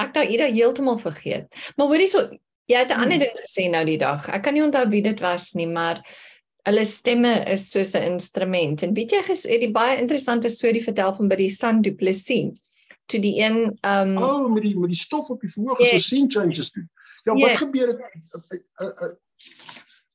Ek 0.00 0.14
het 0.16 0.28
dit 0.28 0.54
heeltemal 0.56 0.98
vergeet. 0.98 1.52
Maar 1.76 1.86
hoorie 1.86 2.08
so, 2.08 2.28
jy 2.70 2.78
het 2.78 2.90
'n 2.90 3.00
ander 3.04 3.18
hmm. 3.18 3.26
ding 3.26 3.36
gesê 3.44 3.70
nou 3.70 3.84
die 3.84 3.98
dag. 3.98 4.28
Ek 4.28 4.42
kan 4.42 4.54
nie 4.54 4.62
onthou 4.62 4.88
wie 4.88 5.02
dit 5.02 5.20
was 5.20 5.52
nie, 5.52 5.68
maar 5.68 6.00
hulle 6.64 6.84
stemme 6.84 7.44
is 7.50 7.70
soos 7.70 7.94
'n 7.94 8.02
instrument. 8.14 8.82
En 8.82 8.94
weet 8.94 9.10
jy 9.10 9.22
het 9.26 9.60
die 9.60 9.72
baie 9.72 10.00
interessante 10.00 10.48
storie 10.48 10.82
vertel 10.84 11.14
van 11.14 11.28
by 11.28 11.36
die 11.36 11.50
San 11.50 11.82
Duplessis 11.82 12.56
toe 13.06 13.20
die 13.20 13.36
een 13.40 13.78
um, 13.80 14.16
Oh, 14.18 14.52
met 14.52 14.62
die 14.62 14.78
met 14.78 14.88
die 14.88 14.98
stof 14.98 15.28
op 15.28 15.40
die 15.40 15.50
verhoog 15.50 15.78
yes. 15.78 15.90
so 15.90 15.98
scene 15.98 16.30
changes 16.30 16.70
doen. 16.70 16.90
Ja, 17.24 17.34
yes. 17.34 17.42
wat 17.42 17.56
gebeur 17.56 17.88
het? 17.88 17.98
Uh, 18.00 18.86
uh, 18.86 19.08
uh, 19.08 19.12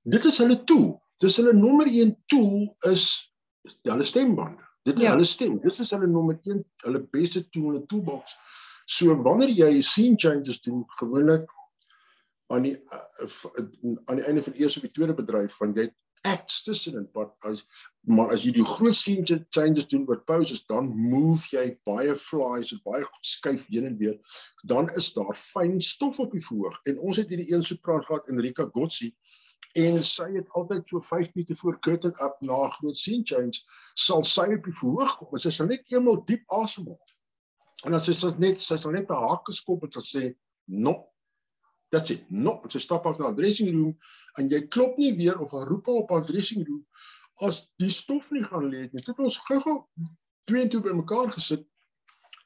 dit 0.02 0.24
is 0.24 0.38
hulle 0.38 0.64
tool. 0.64 1.02
Dis 1.18 1.36
hulle 1.36 1.54
nommer 1.54 1.88
1 1.88 2.16
tool 2.26 2.74
is 2.92 3.34
hulle 3.82 4.04
stembande. 4.04 4.67
Dit 4.88 5.00
is 5.00 5.06
ja. 5.06 5.12
hulle 5.16 5.28
stem. 5.28 5.60
Dit 5.64 5.80
is 5.84 5.92
hulle 5.92 6.08
nommer 6.08 6.40
1, 6.48 6.64
hulle 6.88 7.04
beste 7.12 7.44
tool 7.50 7.76
in 7.76 7.82
'n 7.82 7.88
toolbox. 7.92 8.38
So 8.88 9.16
wanneer 9.24 9.52
jy 9.52 9.82
scene 9.82 10.16
changes 10.16 10.62
doen, 10.64 10.86
gewoonlik 11.00 11.50
aan 12.48 12.64
die 12.64 12.76
aan 14.06 14.20
die 14.20 14.26
einde 14.26 14.44
van 14.44 14.54
die 14.54 14.62
eerste 14.64 14.80
of 14.80 14.86
die 14.88 14.96
tweede 14.96 15.16
bedryf 15.18 15.58
van 15.60 15.74
jy 15.76 15.90
acts 16.26 16.64
tussenin 16.64 17.08
wat 17.14 17.34
as 17.50 17.64
maar 18.18 18.32
as 18.34 18.46
jy 18.46 18.54
die 18.56 18.66
groot 18.66 18.96
scene 18.96 19.40
changes 19.56 19.88
doen 19.92 20.06
met 20.08 20.24
pauses 20.30 20.64
dan 20.72 20.90
move 20.96 21.50
jy 21.52 21.66
baie 21.90 22.16
flies 22.22 22.72
en 22.74 22.82
baie 22.88 23.04
skuif 23.28 23.68
heen 23.74 23.90
en 23.92 23.98
weer 24.00 24.16
dan 24.72 24.90
is 25.02 25.12
daar 25.18 25.36
fyn 25.42 25.78
stof 25.84 26.20
op 26.24 26.32
die 26.32 26.44
verhoog 26.48 26.80
en 26.90 27.04
ons 27.04 27.20
het 27.22 27.30
hierdie 27.34 27.52
een 27.54 27.64
sopraan 27.64 28.06
gehad 28.08 28.32
Enrika 28.32 28.70
Gotsi 28.74 29.12
en 29.78 30.00
sy 30.04 30.28
het 30.34 30.50
altyd 30.58 30.90
so 30.90 31.02
5 31.10 31.34
meter 31.34 31.56
voor 31.56 31.80
curtain 31.80 32.16
up 32.26 32.42
na 32.42 32.64
groot 32.80 32.98
scene 32.98 33.24
change 33.24 33.62
sal 33.94 34.24
sy 34.24 34.48
op 34.58 34.64
die 34.66 34.80
verhoog 34.82 35.18
kom 35.20 35.38
en 35.38 35.46
sy 35.46 35.54
sal 35.54 35.70
net 35.70 35.92
eenmal 35.94 36.24
diep 36.26 36.44
asemhaal 36.62 37.16
en 37.86 37.94
dan 37.94 38.02
sy 38.02 38.16
sal 38.18 38.34
net 38.42 38.62
sy 38.62 38.78
sal 38.82 38.96
net 38.96 39.12
'n 39.12 39.24
haak 39.28 39.46
geskop 39.50 39.84
en 39.86 40.02
sê 40.02 40.34
no. 40.68 41.08
That's 41.92 42.12
it 42.12 42.26
no. 42.30 42.60
En 42.64 42.70
sy 42.70 42.80
stap 42.84 43.06
af 43.08 43.20
na 43.20 43.32
dressing 43.34 43.72
room 43.76 43.94
en 44.40 44.50
jy 44.50 44.68
klop 44.68 44.98
nie 44.98 45.14
weer 45.16 45.40
of 45.40 45.52
haar 45.52 45.68
roep 45.72 45.88
op 45.88 46.12
haar 46.12 46.26
dressing 46.28 46.66
room 46.68 46.84
as 47.46 47.68
die 47.78 47.92
stof 47.94 48.32
nie 48.34 48.44
gaan 48.44 48.70
lê 48.72 48.88
nie. 48.92 49.04
Het 49.06 49.20
ons 49.20 49.38
gou-gou 49.48 49.78
twee 50.50 50.64
en 50.66 50.70
twee 50.74 50.82
bymekaar 50.82 51.30
gesit 51.36 51.64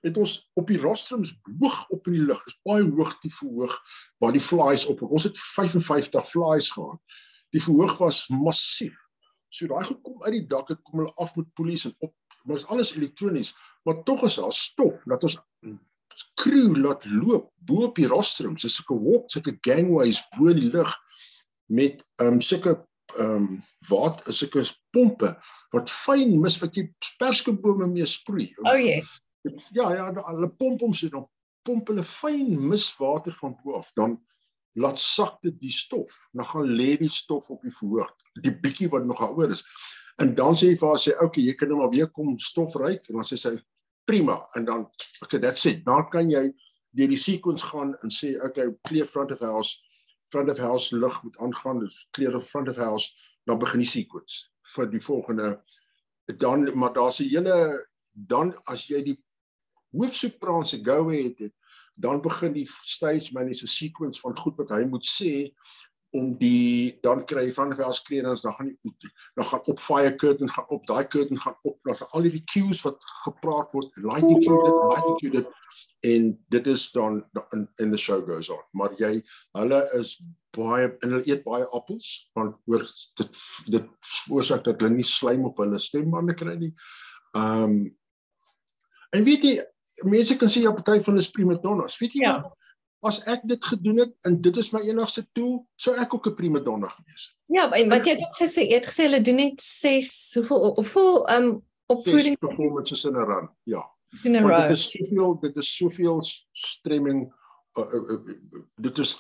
het 0.02 0.18
ons 0.18 0.36
op 0.58 0.70
die 0.72 0.80
rostrums 0.82 1.34
hoog 1.62 1.82
op 1.94 2.08
in 2.10 2.18
die 2.18 2.26
lug. 2.26 2.42
Is 2.50 2.58
baie 2.66 2.86
hoog 2.88 3.14
die 3.22 3.34
verhoog 3.34 3.76
waar 4.24 4.34
die 4.36 4.44
flies 4.44 4.86
op. 4.90 5.04
Ons 5.06 5.28
het 5.30 5.38
55 5.40 6.30
flies 6.30 6.72
gehad. 6.74 7.20
Die 7.54 7.62
verhoog 7.64 7.98
was 8.02 8.26
massief. 8.34 8.98
So 9.52 9.68
daai 9.68 9.84
goed 9.86 10.02
kom 10.06 10.22
uit 10.24 10.38
die 10.40 10.48
dak, 10.48 10.70
dit 10.72 10.82
kom 10.88 11.04
hulle 11.04 11.14
af 11.22 11.36
met 11.36 11.50
polisie 11.60 11.92
en 11.92 12.08
op. 12.08 12.16
Maar 12.48 12.58
is 12.58 12.66
alles 12.74 12.96
elektronies, 12.96 13.52
maar 13.86 14.04
tog 14.08 14.24
is 14.26 14.40
daar 14.42 14.54
stop 14.56 15.02
dat 15.06 15.24
ons 15.28 15.38
crew 16.42 16.78
laat 16.78 17.06
loop 17.06 17.52
bo 17.68 17.86
op 17.86 18.00
die 18.00 18.08
rostrums. 18.10 18.66
Dis 18.66 18.80
sulke 18.80 18.98
walk, 19.04 19.28
sulke 19.30 19.54
gangways 19.68 20.24
bo 20.38 20.50
in 20.50 20.64
die 20.64 20.72
lug 20.74 20.96
met 21.72 22.02
um, 22.24 22.42
sulke 22.42 22.80
ehm 23.20 23.36
um, 23.36 23.60
wat 23.90 24.22
is 24.32 24.40
sulke 24.40 24.64
pompe 24.96 25.34
wat 25.76 25.92
fyn 25.92 26.38
mis 26.40 26.58
wat 26.62 26.78
jy 26.80 26.86
perskebome 27.20 27.90
mee 27.92 28.08
sproei. 28.08 28.48
Oh 28.64 28.78
yes. 28.80 29.12
Ja 29.72 29.94
ja, 29.94 30.10
hulle 30.14 30.50
pomp 30.50 30.82
hom 30.82 30.94
so 30.94 31.10
dan 31.10 31.26
pomp 31.66 31.90
hulle 31.90 32.04
fyn 32.06 32.54
miswater 32.70 33.34
van 33.40 33.56
bo 33.64 33.78
af 33.80 33.92
dan 33.98 34.20
laat 34.80 35.00
sak 35.00 35.42
dit 35.44 35.58
die 35.60 35.74
stof. 35.74 36.14
Dan 36.32 36.46
gaan 36.46 36.70
lê 36.80 36.96
die 37.00 37.12
stof 37.12 37.50
op 37.52 37.62
die 37.66 37.74
verhoog, 37.76 38.14
die 38.46 38.54
bietjie 38.64 38.90
wat 38.94 39.06
nog 39.06 39.20
daaroor 39.20 39.52
is. 39.52 39.66
En 40.22 40.36
dan 40.38 40.56
sê 40.56 40.72
hy 40.72 40.78
vir 40.80 40.88
haar 40.88 41.02
sê, 41.02 41.12
"Oké, 41.16 41.26
okay, 41.26 41.44
jy 41.44 41.54
kan 41.54 41.70
nou 41.70 41.80
maar 41.80 41.90
weer 41.90 42.08
kom 42.08 42.40
stof 42.40 42.76
ryk." 42.76 43.10
En 43.10 43.16
dan 43.16 43.24
sê 43.24 43.38
sy, 43.38 43.58
"Prima." 44.06 44.48
En 44.56 44.66
dan 44.66 44.90
sê, 45.28 45.40
"That's 45.40 45.66
it." 45.66 45.86
Dan 45.86 46.10
kan 46.10 46.30
jy 46.30 46.54
deur 46.92 47.08
die 47.08 47.18
sequence 47.18 47.66
gaan 47.66 47.96
en 48.04 48.10
sê, 48.10 48.36
"Oké, 48.36 48.46
okay, 48.46 48.76
clear 48.88 49.06
front 49.06 49.32
of 49.32 49.40
house." 49.40 49.78
Front 50.32 50.50
of 50.50 50.58
house 50.58 50.96
lig 50.96 51.24
moet 51.24 51.38
aangaan, 51.38 51.80
dus 51.80 52.08
clear 52.12 52.36
of 52.36 52.50
front 52.50 52.70
of 52.70 52.76
house, 52.76 53.12
dan 53.46 53.60
begin 53.60 53.80
die 53.80 53.90
sequence 53.90 54.48
vir 54.76 54.90
die 54.92 55.02
volgende 55.02 55.62
dan 56.40 56.70
maar 56.78 56.94
daar's 56.94 57.20
'n 57.20 57.30
hele 57.30 57.88
dan 58.14 58.54
as 58.66 58.88
jy 58.88 59.02
die 59.04 59.18
hoofsopran 59.92 60.66
se 60.66 60.82
go 60.84 61.10
ahead 61.10 61.40
het, 61.40 61.54
dan 62.00 62.22
begin 62.22 62.54
die 62.54 62.68
stage 62.84 63.34
manager 63.34 63.68
sequence 63.68 64.20
van 64.20 64.38
goed 64.38 64.58
wat 64.58 64.70
hy 64.70 64.84
moet 64.90 65.06
sê 65.08 65.52
om 66.12 66.34
die 66.40 67.00
dan 67.06 67.24
kry 67.28 67.46
jy 67.48 67.54
van 67.56 67.72
vers 67.76 68.02
kledings 68.04 68.44
dan 68.44 68.56
gaan 68.58 68.72
die 68.84 69.12
dan 69.40 69.48
gaan 69.48 69.62
op 69.72 69.80
fire 69.80 70.12
curtain 70.20 70.50
gaan 70.52 70.68
op 70.76 70.84
daai 70.90 71.08
curtain 71.08 71.40
gaan 71.40 71.56
op 71.68 71.78
daar's 71.88 72.04
al 72.12 72.28
die 72.28 72.44
cues 72.52 72.82
wat 72.84 73.00
gepraat 73.24 73.72
word 73.76 74.02
lighting 74.04 74.44
cue 74.44 74.60
dit 74.66 74.82
lighting 74.92 75.18
cue 75.22 75.34
dit. 75.38 75.54
En 76.12 76.28
dit 76.56 76.68
is 76.68 76.84
dan 76.92 77.22
in 77.56 77.64
in 77.80 77.96
the 77.96 77.98
show 77.98 78.20
goes 78.28 78.52
on. 78.52 78.64
Maar 78.76 78.96
jy 79.00 79.14
hulle 79.56 79.80
is 80.00 80.18
baie 80.58 80.90
en 80.92 81.16
hulle 81.16 81.24
eet 81.32 81.48
baie 81.48 81.68
appels 81.72 82.12
want 82.36 82.60
oor 82.68 82.84
dit 83.22 83.42
dit 83.78 84.12
voorsak 84.28 84.68
dat 84.68 84.84
hulle 84.84 85.00
nie 85.00 85.08
slaim 85.08 85.48
op 85.48 85.64
hulle 85.64 85.80
stembande 85.80 86.36
kry 86.36 86.58
nie. 86.60 86.74
Ehm 87.40 87.64
um, 87.64 87.82
en 89.12 89.24
weet 89.28 89.44
jy 89.44 89.56
mense 90.04 90.38
kan 90.38 90.50
sê 90.50 90.64
ja 90.66 90.74
party 90.74 91.00
van 91.04 91.14
hulle 91.14 91.24
is 91.24 91.32
prima 91.32 91.56
donnas. 91.62 91.98
Weet 92.02 92.18
jy 92.18 92.26
ja. 92.26 92.36
wat? 92.42 92.58
As 93.02 93.18
ek 93.34 93.42
dit 93.50 93.66
gedoen 93.66 93.98
het 94.04 94.12
en 94.30 94.38
dit 94.46 94.58
is 94.62 94.70
my 94.74 94.80
enigste 94.86 95.24
tool, 95.34 95.64
sou 95.76 95.96
ek 95.98 96.14
ook 96.14 96.28
'n 96.30 96.36
prima 96.38 96.60
donna 96.60 96.88
gewees 96.88 97.24
het. 97.28 97.36
Ja, 97.58 97.72
en 97.72 97.90
wat 97.90 98.06
jy 98.06 98.16
ook 98.22 98.38
gesê, 98.38 98.68
jy 98.70 98.78
het 98.78 98.86
gesê 98.86 99.10
hulle 99.10 99.22
doen 99.22 99.36
net 99.42 99.62
6 99.62 100.34
hoeveel 100.38 100.76
hoeveel 100.76 101.28
ehm 101.28 101.44
um, 101.44 101.62
opvoeding 101.90 102.38
performances 102.40 103.06
in 103.06 103.18
'n 103.18 103.26
run. 103.26 103.50
Ja. 103.64 103.84
In 104.24 104.36
'n 104.36 104.46
run. 104.46 104.62
Dit 104.62 104.70
is 104.70 104.92
soveel 104.92 105.40
dit 105.40 105.58
is 105.58 105.76
soveel 105.78 106.24
stremming 106.52 107.34
uh, 107.78 107.94
uh, 107.94 108.10
uh, 108.12 108.64
dit 108.76 108.98
is 108.98 109.16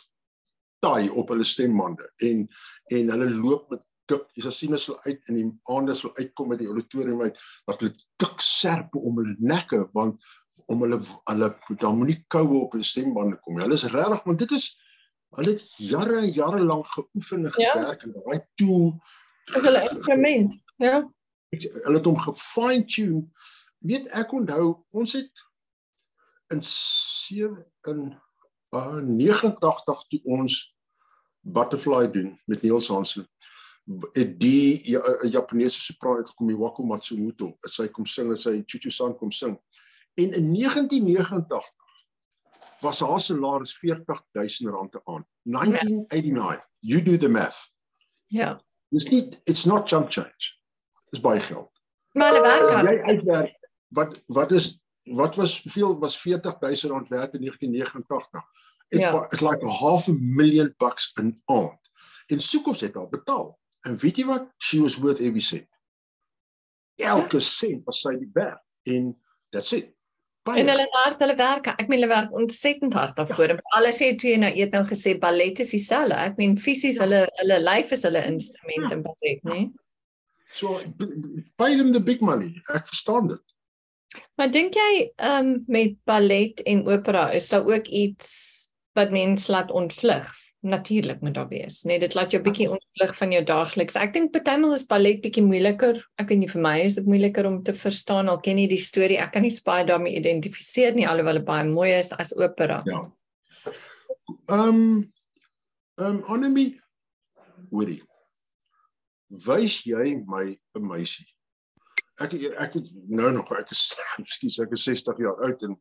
taai 0.80 1.10
op 1.10 1.30
hulle 1.30 1.46
stembande 1.46 2.10
en 2.26 2.48
en 2.96 3.10
hulle 3.14 3.30
loop 3.30 3.70
met 3.70 3.86
tik 4.12 4.28
jy 4.36 4.52
sien 4.54 4.76
as 4.76 4.88
hulle 4.90 5.00
uit 5.06 5.32
in 5.32 5.40
die 5.40 5.48
aande 5.74 5.96
as 5.96 6.04
hulle 6.06 6.26
uitkom 6.26 6.52
met 6.52 6.62
die 6.62 6.70
auditorium 6.72 7.22
uit 7.22 7.38
dat 7.70 7.84
hulle 7.84 7.94
tik 8.24 8.44
serpe 8.46 9.00
om 9.00 9.22
hulle 9.22 9.36
nekke 9.40 9.84
want 9.98 10.32
om 10.72 10.84
hulle 10.86 11.02
hulle 11.30 11.50
dan 11.82 11.98
moenie 11.98 12.20
koue 12.32 12.64
op 12.64 12.76
hulle 12.76 12.88
stembande 12.88 13.40
kom. 13.44 13.60
Hulle 13.60 13.78
is 13.78 13.88
regtig 13.94 14.24
want 14.28 14.40
dit 14.44 14.56
is 14.58 14.68
hulle 15.38 15.56
het 15.56 15.64
jare 15.78 16.26
jare 16.32 16.62
lank 16.64 16.88
geoefen 16.96 17.46
en 17.46 17.54
ja. 17.56 17.72
gewerk 17.76 18.04
en 18.08 18.16
daai 18.18 18.40
tool 18.60 18.88
is 19.56 19.66
hulle 19.68 19.84
instrument. 19.90 20.58
Ja. 20.82 21.00
Hulle 21.52 21.98
het 21.98 22.10
hom 22.10 22.20
gefine 22.20 22.86
tune. 22.86 23.24
Weet 23.88 24.12
ek 24.18 24.34
onthou 24.38 24.76
ons 24.98 25.16
het 25.18 25.48
in 26.54 26.62
7 26.64 27.66
in 27.90 28.04
uh, 28.76 29.00
89 29.00 30.06
toe 30.14 30.22
ons 30.38 30.62
butterfly 31.42 32.06
doen 32.12 32.36
met 32.46 32.62
Niels 32.62 32.88
Hansen 32.92 33.28
het 34.12 34.40
die 34.40 34.90
ja, 34.90 35.02
Japaneese 35.30 35.82
sopraan 35.82 36.18
het 36.18 36.30
gekom 36.30 36.50
Iwako 36.50 36.84
Matsumoto. 36.84 37.56
Sy 37.68 37.88
kom 37.92 38.06
sing 38.06 38.30
en 38.32 38.40
sy 38.40 38.60
Chuchu-san 38.66 39.16
kom 39.18 39.32
sing. 39.36 39.56
En 40.22 40.34
in 40.34 40.54
1989 40.54 41.72
was 42.82 43.00
haar 43.00 43.20
salaris 43.20 43.76
R40000 43.86 45.04
aan. 45.04 45.26
1989. 45.42 46.68
You 46.80 47.04
do 47.04 47.18
the 47.18 47.30
math. 47.30 47.72
Ja. 48.26 48.62
Dis 48.90 49.08
nie 49.10 49.30
it's 49.44 49.66
not 49.66 49.88
chump 49.90 50.12
change. 50.12 50.58
Dis 51.10 51.22
baie 51.22 51.40
geld. 51.40 51.72
Maar 52.12 52.34
hulle 52.34 52.42
werk 52.42 52.74
hard. 52.74 52.88
Jy 52.88 53.02
uitwerk 53.02 53.60
wat 53.92 54.24
wat 54.28 54.52
is 54.52 54.80
wat 55.04 55.36
was 55.36 55.62
veel 55.66 56.00
was 56.00 56.20
R40000 56.20 57.08
werd 57.08 57.34
in 57.36 57.42
1989. 57.42 58.44
It's 58.88 59.02
ja. 59.02 59.26
it's 59.30 59.42
like 59.42 59.64
a 59.66 59.72
half 59.72 60.08
a 60.08 60.14
million 60.14 60.74
bucks 60.78 61.12
an 61.14 61.42
aand. 61.46 61.90
En 62.26 62.40
Soekos 62.40 62.82
het 62.82 62.96
haar 62.96 63.10
betaal. 63.10 63.60
En 63.82 63.98
weet 63.98 64.18
jy 64.18 64.26
wat? 64.26 64.48
She 64.58 64.82
was 64.82 64.98
worth 64.98 65.20
every 65.20 65.40
cent. 65.40 65.68
Elke 66.96 67.38
ja. 67.38 67.44
sent 67.44 67.86
was 67.86 68.02
sy 68.02 68.16
die 68.20 68.30
werd 68.34 68.62
en 68.84 69.16
that's 69.50 69.72
it. 69.72 69.96
Baie. 70.48 70.64
En 70.64 70.72
hulle 70.72 70.88
hard 70.96 71.20
hulle 71.22 71.36
werk. 71.38 71.68
Ek 71.76 71.90
meen 71.92 72.00
hulle 72.00 72.10
werk 72.10 72.34
ontsettend 72.38 72.96
hard 72.98 73.14
daarvoor. 73.20 73.54
Ja. 73.54 73.60
Alles 73.78 74.00
sê 74.02 74.10
toe 74.18 74.34
nou 74.42 74.50
eet 74.50 74.74
nou 74.74 74.82
gesê 74.90 75.14
ballet 75.22 75.62
is 75.62 75.74
dieselfde. 75.76 76.18
Ek 76.18 76.40
meen 76.42 76.58
fisies 76.58 76.98
ja. 76.98 77.06
hulle 77.06 77.22
hulle 77.44 77.60
lyf 77.62 77.94
is 77.94 78.08
hulle 78.10 78.26
instrument 78.32 78.88
ja. 78.88 78.96
in 78.96 79.06
ballet, 79.06 79.46
né? 79.46 79.62
So 80.52 80.82
pay 81.62 81.78
them 81.78 81.94
the 81.94 82.02
big 82.04 82.24
money. 82.26 82.56
Ek 82.74 82.90
verstaan 82.90 83.30
dit. 83.32 83.44
Maar 84.36 84.50
dink 84.52 84.76
jy 84.76 84.92
ehm 85.06 85.38
um, 85.38 85.52
met 85.72 85.96
ballet 86.10 86.60
en 86.68 86.84
opera 86.90 87.30
is 87.38 87.48
daar 87.54 87.68
ook 87.70 87.88
iets 87.88 88.32
wat 88.98 89.14
mense 89.14 89.52
laat 89.52 89.72
ontvlug 89.72 90.34
natuurlik 90.62 91.22
moet 91.22 91.34
daar 91.34 91.48
wees. 91.48 91.82
Nee, 91.84 92.00
dit 92.00 92.14
laat 92.14 92.32
jou 92.32 92.42
bietjie 92.44 92.70
ontlig 92.70 93.16
van 93.18 93.32
jou 93.34 93.42
daagliks. 93.46 93.98
Ek 93.98 94.14
dink 94.14 94.32
partymal 94.34 94.76
is 94.76 94.86
ballet 94.86 95.22
bietjie 95.24 95.44
moeiliker. 95.46 95.98
Ek 96.22 96.30
weet 96.30 96.44
nie 96.44 96.52
vir 96.52 96.62
my 96.62 96.76
is 96.86 96.98
dit 97.00 97.08
moeiliker 97.10 97.50
om 97.50 97.62
te 97.66 97.74
verstaan 97.74 98.30
al 98.30 98.40
ken 98.46 98.62
jy 98.62 98.68
die 98.70 98.82
storie. 98.82 99.18
Ek 99.22 99.34
kan 99.34 99.46
nie 99.46 99.54
baie 99.66 99.88
daarmee 99.90 100.20
identifiseer 100.20 100.94
nie 100.98 101.08
alhoewel 101.10 101.42
dit 101.42 101.48
baie 101.48 101.66
mooi 101.66 101.90
is 101.98 102.14
as 102.14 102.36
opera. 102.38 102.82
Ja. 102.90 103.02
Ehm 104.54 104.70
um, 104.70 104.86
ehm 105.98 106.22
um, 106.22 106.24
Annelie 106.30 106.80
Woody. 107.72 108.02
Wys 109.48 109.82
jy 109.88 110.16
my 110.28 110.46
'n 110.78 110.88
meisie? 110.88 111.26
Ek 112.22 112.34
ek 112.38 112.78
het 112.78 112.94
nou 113.08 113.32
nog 113.34 113.52
ek 113.58 113.72
is 113.72 113.98
ekskuus 114.22 114.62
ek 114.62 114.78
is 114.78 114.86
60 114.86 115.18
jaar 115.26 115.42
oud 115.42 115.64
en 115.64 115.78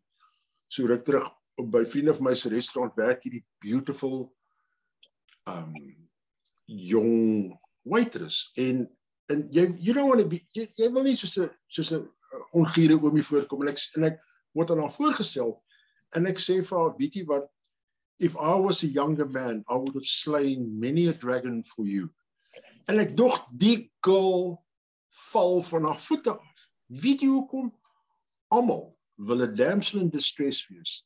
so 0.69 0.87
ruk 0.87 1.05
terug 1.05 1.29
by 1.69 1.85
vriende 1.85 2.15
van 2.15 2.31
my 2.31 2.35
se 2.35 2.49
restaurant 2.49 2.95
werk 2.97 3.25
hierdie 3.27 3.45
beautiful 3.61 4.31
um 5.49 5.75
jong 6.67 7.59
waitress 7.83 8.51
en 8.57 8.89
en 9.31 9.47
jy 9.55 9.67
you 9.79 9.95
don't 9.95 10.09
want 10.09 10.21
to 10.21 10.29
be 10.29 10.41
jy, 10.55 10.67
jy 10.77 10.91
wil 10.93 11.07
nie 11.07 11.17
soos 11.17 11.39
'n 11.39 11.51
soos 11.69 11.93
'n 11.93 12.09
ongure 12.53 12.99
oomie 12.99 13.25
voorkom. 13.25 13.63
En 13.63 13.73
ek 13.73 13.81
en 13.97 14.05
ek 14.11 14.21
word 14.55 14.71
aan 14.71 14.83
haar 14.85 14.95
voorgestel 14.95 15.57
en 16.17 16.27
ek 16.27 16.39
sê 16.39 16.61
vir 16.63 16.79
haar 16.79 16.97
weet 16.99 17.17
jy 17.17 17.25
wat? 17.27 17.49
If 18.21 18.37
i 18.37 18.55
was 18.61 18.83
a 18.85 18.87
younger 18.87 19.27
man 19.27 19.65
i 19.69 19.75
would 19.75 19.95
have 19.95 20.07
slain 20.07 20.79
many 20.79 21.09
a 21.09 21.13
dragon 21.13 21.63
for 21.65 21.87
you. 21.87 22.11
En 22.89 22.99
ek 22.99 23.17
dog 23.17 23.39
die 23.57 23.91
girl 24.05 24.59
val 25.33 25.63
van 25.63 25.87
haar 25.89 25.99
voete 25.99 26.35
af. 26.35 26.67
Weet 26.87 27.23
jy 27.23 27.31
hoekom? 27.31 27.71
Almal 28.51 28.97
wil 29.17 29.47
'n 29.47 29.57
damsel 29.57 30.01
in 30.01 30.11
distress 30.11 30.69
wees. 30.69 31.05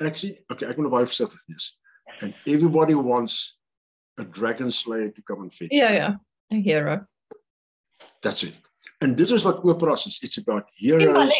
En 0.00 0.06
ek 0.06 0.16
sê 0.16 0.34
okay 0.50 0.68
ek 0.68 0.76
moet 0.76 0.88
nou 0.88 0.96
baie 0.96 1.06
versigtig 1.06 1.42
wees. 1.46 1.74
And 2.20 2.34
everybody 2.46 2.94
wants 2.94 3.58
a 4.18 4.24
dragon 4.24 4.70
slayer 4.70 5.10
to 5.10 5.22
come 5.22 5.42
and 5.42 5.52
fetch. 5.52 5.72
Ja 5.72 5.90
ja, 5.90 6.16
a 6.52 6.56
hero. 6.56 7.04
That's 8.22 8.42
it. 8.42 8.54
And 9.00 9.16
this 9.16 9.30
is 9.30 9.44
what 9.44 9.64
opera 9.64 9.92
is. 9.92 10.20
It's 10.22 10.38
about 10.38 10.70
heroes. 10.76 11.32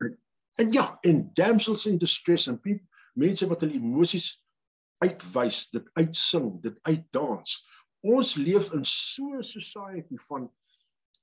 En, 0.00 0.18
en 0.56 0.72
ja, 0.72 0.98
en 1.02 1.30
damsels 1.34 1.86
in 1.86 1.98
distress 1.98 2.48
and 2.48 2.62
people 2.62 2.86
mense 3.14 3.46
wat 3.48 3.60
hulle 3.60 3.76
emosies 3.76 4.32
uitwys, 5.02 5.66
dit 5.74 5.88
uitsing, 5.98 6.48
dit 6.64 6.78
uitdans. 6.88 7.58
Ons 8.02 8.34
leef 8.40 8.72
in 8.72 8.84
so 8.84 9.38
'n 9.38 9.42
society 9.42 10.18
van 10.28 10.50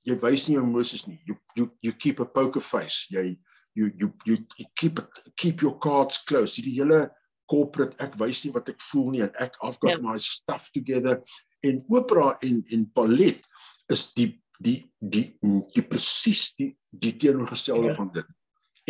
jy 0.08 0.16
wys 0.20 0.48
nie 0.48 0.56
jou 0.56 0.64
emosies 0.64 1.06
nie. 1.06 1.20
You 1.26 1.36
you 1.56 1.70
you 1.80 1.92
keep 1.92 2.20
a 2.20 2.24
poker 2.24 2.60
face. 2.60 3.06
Jy 3.10 3.36
you 3.74 3.90
you 3.96 4.12
you 4.24 4.38
keep 4.74 4.98
it 4.98 5.08
keep 5.36 5.60
your 5.60 5.78
cards 5.78 6.22
close. 6.24 6.62
Die 6.62 6.78
hele 6.78 7.10
corporate 7.50 7.96
ek 8.04 8.16
wys 8.22 8.44
nie 8.44 8.54
wat 8.56 8.70
ek 8.72 8.82
voel 8.90 9.08
nie 9.14 9.24
en 9.26 9.32
ek 9.42 9.58
I've 9.62 9.80
got 9.82 9.96
yeah. 9.96 10.04
my 10.04 10.16
stuff 10.22 10.70
together 10.76 11.18
en 11.66 11.82
opera 11.90 12.34
en 12.46 12.62
en 12.74 12.84
ballet 12.94 13.42
is 13.92 14.10
die 14.18 14.32
die 14.60 14.78
die 15.00 15.26
die, 15.42 15.62
die 15.74 15.86
presies 15.86 16.50
die 16.60 16.72
die 16.90 17.16
teenoorgestelde 17.16 17.90
yeah. 17.90 17.96
Ja. 17.96 18.02
van 18.02 18.14
dit 18.18 18.36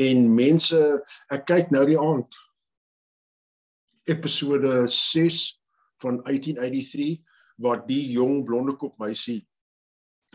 En 0.00 0.28
mense, 0.32 0.78
ek 1.34 1.42
kyk 1.50 1.72
nou 1.74 1.82
die 1.88 1.98
aand 2.00 2.36
episode 4.08 4.86
6 4.88 5.40
van 6.00 6.20
1883 6.24 7.18
waar 7.60 7.82
die 7.84 8.00
jong 8.14 8.40
blonde 8.48 8.76
kop 8.80 8.96
meisie 9.02 9.42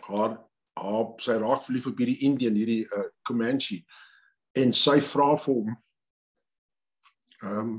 haar 0.05 0.38
haar 0.75 1.07
sy 1.23 1.38
raak 1.39 1.63
verlief 1.65 1.88
op 1.89 1.99
hierdie 1.99 2.19
Indian 2.27 2.57
hierdie 2.59 2.83
uh, 2.83 3.07
Comanche 3.27 3.79
en 4.59 4.73
sy 4.75 4.99
vra 5.09 5.31
vir 5.39 5.59
hom 5.61 5.75
ehm 7.41 7.59
um, 7.63 7.75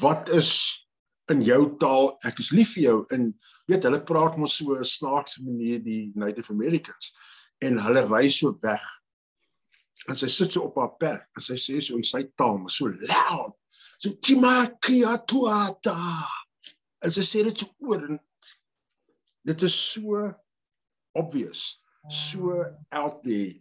wat 0.00 0.28
is 0.28 0.50
in 1.30 1.42
jou 1.42 1.76
taal? 1.78 2.12
Ek 2.26 2.38
is 2.38 2.50
lief 2.50 2.74
vir 2.76 2.82
jou. 2.82 2.98
En 3.14 3.30
weet 3.70 3.84
hulle 3.86 4.02
praat 4.08 4.36
mos 4.40 4.56
so 4.58 4.76
'n 4.76 4.84
snaakse 4.84 5.42
manier 5.44 5.82
die 5.82 6.12
Native 6.14 6.52
Americans. 6.52 7.12
En 7.60 7.78
hulle 7.78 8.06
ry 8.06 8.28
so 8.28 8.56
weg. 8.62 8.84
En 10.08 10.16
sy 10.16 10.28
sit 10.28 10.52
so 10.52 10.66
op 10.66 10.76
haar 10.76 10.94
perd 10.98 11.26
en 11.36 11.42
sy 11.42 11.54
sê 11.54 11.80
so 11.82 11.96
in 11.96 12.04
sy 12.04 12.24
taal 12.36 12.58
maar 12.58 12.70
so 12.70 12.88
loud. 12.88 13.54
So 13.98 14.10
kimakia 14.18 15.18
tuata 15.26 15.98
en 17.04 17.10
sy 17.10 17.22
sê 17.22 17.44
dit 17.44 17.58
so 17.58 17.70
oor 17.86 18.02
en 18.08 18.18
dit 19.46 19.62
is 19.62 19.74
so 19.74 20.34
obvious. 21.14 21.78
So 22.08 22.64
out 22.90 23.22
there 23.22 23.54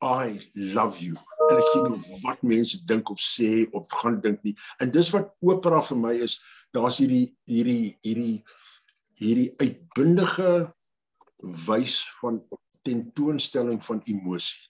I 0.00 0.38
love 0.54 1.00
you. 1.02 1.16
En 1.48 1.56
ek 1.56 1.68
gee 1.72 1.82
nie 1.84 2.20
wat 2.22 2.42
mense 2.42 2.78
dink 2.90 3.10
of 3.10 3.20
sê 3.22 3.66
of 3.76 3.88
gaan 4.00 4.20
dink 4.24 4.42
nie. 4.44 4.54
En 4.82 4.92
dis 4.92 5.10
wat 5.14 5.32
opera 5.40 5.80
vir 5.90 6.00
my 6.00 6.14
is, 6.28 6.38
daar's 6.76 7.00
hierdie 7.00 7.26
hierdie 7.48 7.96
hierdie 8.04 8.38
hierdie 9.18 9.50
uitbundige 9.62 10.50
wys 11.66 12.00
van 12.20 12.42
tentoonstelling 12.86 13.80
van 13.84 14.02
emosie. 14.04 14.64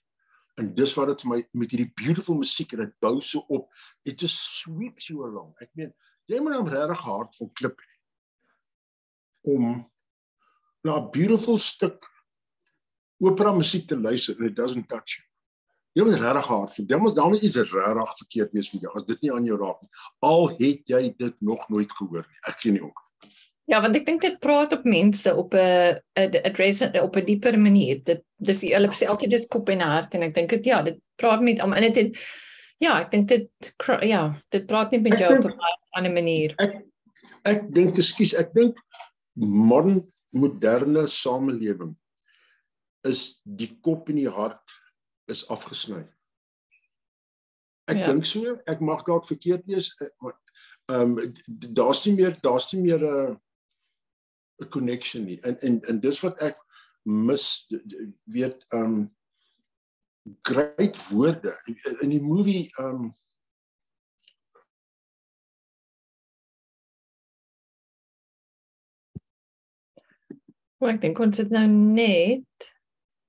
En 0.59 0.73
dis 0.75 0.93
wat 0.97 1.11
dit 1.13 1.23
vir 1.23 1.31
my 1.33 1.39
met 1.61 1.71
hierdie 1.75 1.91
beautiful 2.01 2.39
musiek 2.39 2.73
en 2.75 2.83
dit 2.83 2.95
bou 3.03 3.19
so 3.23 3.45
op. 3.47 3.69
It 4.03 4.19
just 4.19 4.39
sweeps 4.59 5.07
you 5.11 5.23
along. 5.27 5.53
Ek 5.63 5.71
meen, 5.79 5.93
jy 6.27 6.41
moet 6.43 6.57
'n 6.59 6.67
regtig 6.73 7.05
hart 7.05 7.35
van 7.35 7.53
klip 7.59 7.79
hê 7.79 7.95
om 9.55 9.63
na 10.83 10.99
'n 10.99 11.11
beautiful 11.11 11.59
stuk 11.59 12.05
opera 13.19 13.51
musiek 13.51 13.87
te 13.87 13.97
luister 13.97 14.35
and 14.39 14.49
it 14.49 14.55
doesn't 14.55 14.87
touch 14.87 15.17
you. 15.17 15.28
Jy 15.99 16.05
moet 16.07 16.21
regtig 16.21 16.47
hard 16.47 16.73
vir 16.77 16.85
dit. 16.85 17.15
Dan 17.17 17.33
moet 17.33 17.43
iets 17.43 17.57
regtig 17.59 18.11
verkeerd 18.23 18.55
wees 18.55 18.71
met 18.71 18.87
jou 18.87 18.95
as 18.95 19.05
dit 19.09 19.21
nie 19.25 19.31
aan 19.35 19.47
jou 19.47 19.57
raak 19.59 19.81
nie. 19.83 19.89
Al 20.23 20.47
het 20.55 20.93
jy 20.93 21.01
dit 21.19 21.35
nog 21.43 21.65
nooit 21.73 21.91
gehoor 21.97 22.23
nie. 22.23 22.43
Ek 22.47 22.59
ken 22.63 22.77
nie 22.77 22.83
ook. 22.85 23.01
Ja, 23.69 23.81
want 23.83 23.97
ek 23.99 24.05
dink 24.07 24.23
dit 24.23 24.39
praat 24.41 24.71
op 24.73 24.85
mense 24.87 25.35
op 25.35 25.53
'n 25.53 25.99
'n 26.17 27.01
op 27.03 27.15
'n 27.15 27.25
dieper 27.25 27.59
manier. 27.59 27.99
Dit 28.03 28.23
dis 28.37 28.59
die 28.63 28.73
hulle 28.73 28.87
sê 28.95 29.05
altyd 29.05 29.29
dis 29.29 29.47
kop 29.47 29.69
en 29.69 29.81
hart 29.81 30.15
en 30.15 30.23
ek 30.23 30.33
dink 30.33 30.49
dit 30.49 30.65
ja, 30.65 30.81
dit 30.81 30.97
praat 31.15 31.41
met 31.41 31.61
om 31.61 31.73
en 31.73 31.93
dit 31.93 32.17
ja, 32.79 32.99
ek 33.01 33.11
dink 33.11 33.27
dit 33.27 33.49
ja, 34.01 34.33
dit 34.49 34.65
praat 34.65 34.91
nie 34.91 35.01
met 35.01 35.19
jou 35.19 35.37
op 35.37 35.45
'n 35.45 35.53
ander 35.91 36.11
manier. 36.11 36.55
Ek 36.57 36.81
ek 37.43 37.73
dink 37.73 37.97
ekskuus, 37.97 38.33
ek 38.33 38.53
dink 38.53 38.77
modern 39.35 40.07
moderne 40.31 41.07
samelewing 41.07 41.95
is 43.03 43.41
die 43.43 43.69
kop 43.81 44.09
en 44.09 44.15
die 44.15 44.29
hart 44.29 44.78
is 45.29 45.47
afgesny. 45.47 46.03
Ek 47.89 47.97
ja. 47.97 48.07
dink 48.11 48.25
so, 48.29 48.55
ek 48.69 48.81
mag 48.85 49.05
dalk 49.07 49.27
verkeerd 49.29 49.65
wees, 49.69 49.91
eh, 50.03 50.11
maar 50.23 50.37
ehm 50.89 51.17
um, 51.17 51.33
daar's 51.77 52.01
nie 52.05 52.15
meer 52.17 52.35
daar's 52.45 52.69
nie 52.73 52.81
meer 52.81 53.03
'n 53.05 53.37
'n 54.61 54.69
connection 54.69 55.25
nie. 55.25 55.39
En 55.41 55.57
en 55.59 55.81
en 55.81 55.99
dis 55.99 56.21
wat 56.21 56.41
ek 56.41 56.57
mis 57.03 57.45
weet 58.23 58.65
ehm 58.73 58.83
um, 58.83 59.15
great 60.41 60.97
woorde 61.09 61.53
in 62.01 62.09
die 62.09 62.21
movie 62.21 62.69
ehm 62.77 63.05
um, 63.05 63.15
Wel, 70.79 70.93
ek 70.95 71.01
dink 71.03 71.19
ons 71.19 71.39
het 71.41 71.49
nou 71.51 71.65
net 71.67 72.67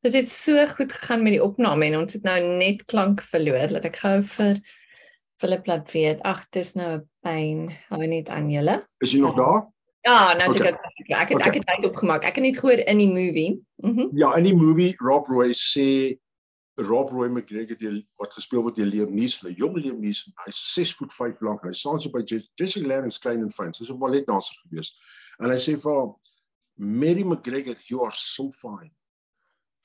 Dit 0.01 0.13
het 0.13 0.29
so 0.29 0.67
goed 0.67 0.93
gegaan 0.93 1.23
met 1.23 1.33
die 1.33 1.43
opname 1.45 1.85
en 1.85 1.99
ons 1.99 2.13
het 2.17 2.23
nou 2.25 2.39
net 2.57 2.85
klank 2.89 3.21
verloor. 3.23 3.69
Laat 3.69 3.85
ek 3.85 3.99
gou 4.01 4.15
vir 4.33 4.61
Philip 5.41 5.67
laat 5.69 5.93
weet. 5.93 6.23
Ag, 6.25 6.47
dis 6.57 6.73
nou 6.73 6.89
'n 6.95 7.05
pyn. 7.21 7.69
Hou 7.89 8.07
net 8.07 8.29
aan 8.29 8.49
julle. 8.51 8.87
Is 9.05 9.13
jy 9.13 9.21
nog 9.21 9.37
daar? 9.37 9.69
Ja, 10.01 10.33
nou 10.33 10.49
okay. 10.49 10.69
ek 10.69 10.77
het 10.77 10.81
ek 11.09 11.29
het 11.29 11.37
okay. 11.37 11.49
ek 11.49 11.55
het 11.55 11.67
dit 11.77 11.91
opgemaak. 11.91 12.25
Ek 12.25 12.35
het 12.35 12.45
net 12.45 12.59
gehoor 12.59 12.81
in 12.81 12.99
die 12.99 13.13
movie. 13.13 13.61
Mhm. 13.77 14.01
Mm 14.01 14.17
ja, 14.17 14.35
in 14.37 14.45
die 14.45 14.57
movie 14.57 14.95
Rob 14.97 15.29
Roy 15.29 15.53
sê 15.53 16.17
Rob 16.81 17.11
Roy 17.11 17.29
McGregor 17.29 17.77
die 17.77 18.07
wat 18.17 18.33
gespeel 18.35 18.63
word 18.63 18.77
deur 18.77 18.87
Liam 18.87 19.15
Neeson, 19.15 19.51
'n 19.51 19.55
jong 19.55 19.77
Liam 19.77 20.01
Neeson. 20.01 20.33
Hy's 20.47 20.75
6 20.75 20.95
voet 20.95 21.13
5 21.13 21.41
lank. 21.41 21.63
Hy 21.63 21.73
staan 21.73 22.01
so 22.01 22.09
by 22.09 22.25
Jesse 22.55 22.87
Lanning's 22.87 23.19
klein 23.19 23.43
en 23.43 23.53
fyn. 23.53 23.73
Hy's 23.77 23.91
'n 23.91 23.99
balletdanser 23.99 24.57
gewees. 24.65 24.95
En 25.41 25.51
hy 25.51 25.59
sê 25.59 25.77
vir 25.77 26.15
Mary 26.77 27.23
McGregor, 27.23 27.77
you 27.89 28.03
are 28.05 28.13
so 28.15 28.51
fine 28.51 28.91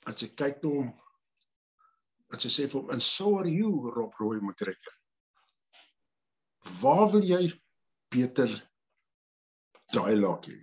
as 0.06 0.22
jy 0.22 0.30
kyk 0.38 0.62
na 0.64 0.70
hom 0.70 0.94
as 2.34 2.46
jy 2.46 2.52
sê 2.54 2.68
vir 2.70 2.82
hom 2.82 2.94
and 2.96 3.04
so 3.04 3.38
are 3.40 3.50
you 3.50 3.92
Rob 3.96 4.14
Roy 4.20 4.40
McGregor. 4.42 4.96
Waar 6.82 7.10
wil 7.14 7.26
jy 7.26 7.54
beter 8.14 8.52
dialogue 9.94 10.52
hê? 10.52 10.60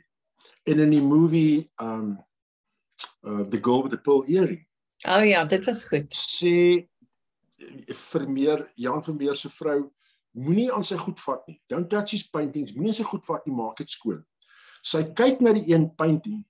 En 0.70 0.82
in 0.82 0.94
die 0.94 1.02
movie 1.02 1.70
um 1.82 2.18
uh 3.26 3.42
the 3.50 3.58
girl 3.58 3.82
with 3.82 3.92
the 3.94 3.98
pearl 3.98 4.24
earring. 4.28 4.64
Oh 5.06 5.22
ja 5.26 5.44
dit 5.44 5.66
was 5.66 5.84
goed. 5.84 6.10
Sê 6.14 6.88
Vermeer 7.88 8.70
Jan 8.74 9.02
Vermeer 9.02 9.36
se 9.36 9.48
vrou 9.48 9.90
moenie 10.32 10.70
aan 10.72 10.84
sy 10.84 10.96
goed 10.98 11.20
vat 11.26 11.46
nie. 11.46 11.60
Don't 11.68 11.90
touch 11.90 12.14
his 12.14 12.26
paintings. 12.28 12.74
Moenie 12.74 12.94
sy 12.94 13.06
goed 13.06 13.26
vat 13.26 13.46
nie. 13.46 13.54
Maak 13.54 13.78
dit 13.82 13.90
skoon. 13.90 14.22
Sy 14.82 15.04
kyk 15.18 15.42
na 15.42 15.52
die 15.54 15.68
een 15.70 15.86
painting 15.98 16.42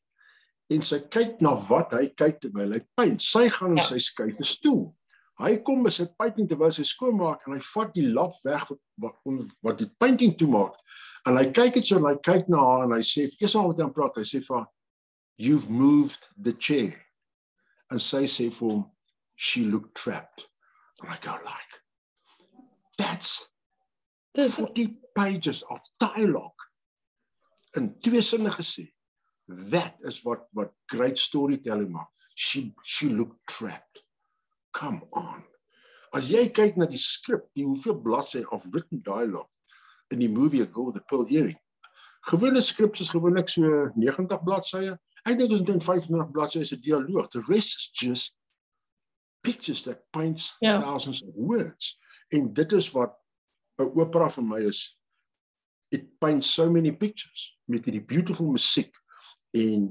en 0.75 0.85
sy 0.87 0.99
kyk 1.13 1.41
na 1.45 1.55
wat 1.69 1.95
hy 1.97 2.07
kyk 2.19 2.41
terwyl 2.43 2.75
hy 2.77 2.81
pyn. 2.99 3.17
Sy 3.21 3.49
gaan 3.53 3.77
in 3.77 3.83
ja. 3.83 3.87
sy 3.91 4.01
skuif 4.03 4.41
'n 4.41 4.49
stoel. 4.49 4.85
Hy 5.41 5.57
kom 5.67 5.83
met 5.83 5.97
sy 5.97 6.07
painting 6.21 6.49
terwyl 6.49 6.73
hy 6.75 6.85
skoonmaak 6.87 7.47
en 7.47 7.57
hy 7.57 7.63
vat 7.73 7.93
die 7.97 8.09
lap 8.13 8.37
weg 8.45 8.67
wat 9.03 9.17
wat 9.63 9.79
die 9.81 9.91
painting 10.03 10.37
toemaak. 10.39 10.77
En 11.27 11.39
hy 11.39 11.47
kyk 11.51 11.75
dit 11.79 11.87
so 11.87 11.99
en 11.99 12.09
hy 12.11 12.17
kyk 12.23 12.49
na 12.53 12.63
haar 12.63 12.87
en 12.87 12.97
hy 12.97 13.03
sê 13.07 13.29
eers 13.29 13.57
al 13.57 13.71
met 13.71 13.83
hom 13.83 13.95
praat, 13.95 14.19
hy 14.19 14.27
sê 14.27 14.43
vir 14.45 14.61
haar 14.61 14.71
you've 15.41 15.71
moved 15.71 16.29
the 16.37 16.53
chair. 16.53 16.95
En 17.91 17.99
sy 17.99 18.25
sê 18.31 18.51
vir 18.53 18.69
hom 18.69 18.85
she 19.37 19.65
looked 19.65 19.95
trapped. 19.95 20.49
And 21.03 21.11
I 21.11 21.17
go 21.21 21.33
like 21.33 21.79
that's 22.99 23.47
this 24.35 24.59
40 24.59 24.97
pages 25.17 25.63
of 25.71 25.81
dialogue 25.99 26.69
in 27.77 27.95
twee 28.01 28.23
sinne 28.23 28.53
gesê 28.53 28.87
that 29.49 29.97
is 30.03 30.25
what 30.25 30.47
what 30.53 30.73
great 30.89 31.19
storytelling 31.19 31.93
maak. 31.93 32.09
She 32.35 32.75
she 32.83 33.09
looked 33.09 33.47
trapped. 33.49 34.03
Come 34.73 35.03
on. 35.13 35.45
As 36.15 36.31
jy 36.31 36.49
kyk 36.49 36.77
na 36.77 36.87
die 36.87 37.01
skrip 37.01 37.49
die 37.57 37.65
hoeveel 37.65 38.01
bladsye 38.03 38.45
of 38.53 38.67
written 38.73 39.03
dialogue 39.05 39.49
in 40.11 40.21
die 40.21 40.29
movie 40.29 40.65
go 40.67 40.91
the 40.93 41.01
pearl 41.09 41.27
earring 41.31 41.59
gewone 42.27 42.63
skrip 42.63 43.01
is 43.01 43.11
gewoonlik 43.11 43.51
so 43.51 43.63
90 43.97 44.39
bladsye 44.47 44.95
ek 45.27 45.39
dink 45.39 45.55
ons 45.55 45.65
doen 45.67 45.83
500 45.83 46.31
bladsye 46.35 46.63
'n 46.63 46.83
dialoog. 46.83 47.31
The 47.31 47.43
rest 47.49 47.79
is 47.79 47.91
just 47.95 48.35
pictures 49.43 49.85
that 49.85 50.03
paints 50.13 50.57
yeah. 50.61 50.79
Ja. 50.79 50.81
thousands 50.81 51.23
of 51.23 51.35
words. 51.35 51.99
En 52.31 52.53
dit 52.53 52.73
is 52.73 52.91
wat 52.93 53.15
'n 53.79 53.91
opera 54.01 54.31
vir 54.31 54.45
my 54.45 54.59
is. 54.59 54.97
It 55.91 56.19
paints 56.19 56.47
so 56.47 56.71
many 56.71 56.93
pictures 56.93 57.59
met 57.67 57.85
hierdie 57.85 58.07
beautiful 58.07 58.51
musiek 58.51 58.97
en 59.53 59.91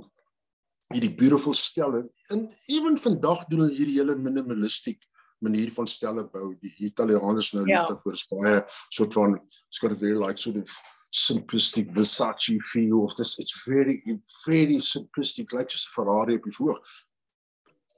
hierdie 0.92 1.14
beautiful 1.16 1.56
stelle. 1.56 2.04
En 2.34 2.50
ewen 2.66 2.98
vandag 2.98 3.46
doen 3.50 3.66
hulle 3.66 3.76
hierdie 3.76 4.00
hele 4.00 4.16
minimalistiek 4.20 5.04
manier 5.42 5.72
van 5.74 5.88
stelle 5.88 6.26
bou. 6.30 6.52
Die 6.62 6.74
Italianers 6.88 7.52
nou 7.56 7.66
ja. 7.68 7.82
liefde 7.82 7.98
vir 8.04 8.26
baie 8.34 8.58
soort 8.90 9.14
van 9.18 9.38
got 9.82 9.92
a 9.92 9.96
very 9.96 10.18
like 10.18 10.42
sort 10.42 10.58
of 10.62 10.74
simplistic 11.12 11.90
Versace 11.96 12.56
feel 12.72 13.02
of 13.04 13.16
this 13.16 13.38
it's 13.40 13.64
very 13.66 14.02
very 14.46 14.80
simplistic 14.80 15.52
like 15.52 15.70
just 15.70 15.88
a 15.88 15.92
Ferrari 15.96 16.36
op 16.36 16.44
die 16.44 16.56
voor. 16.56 16.82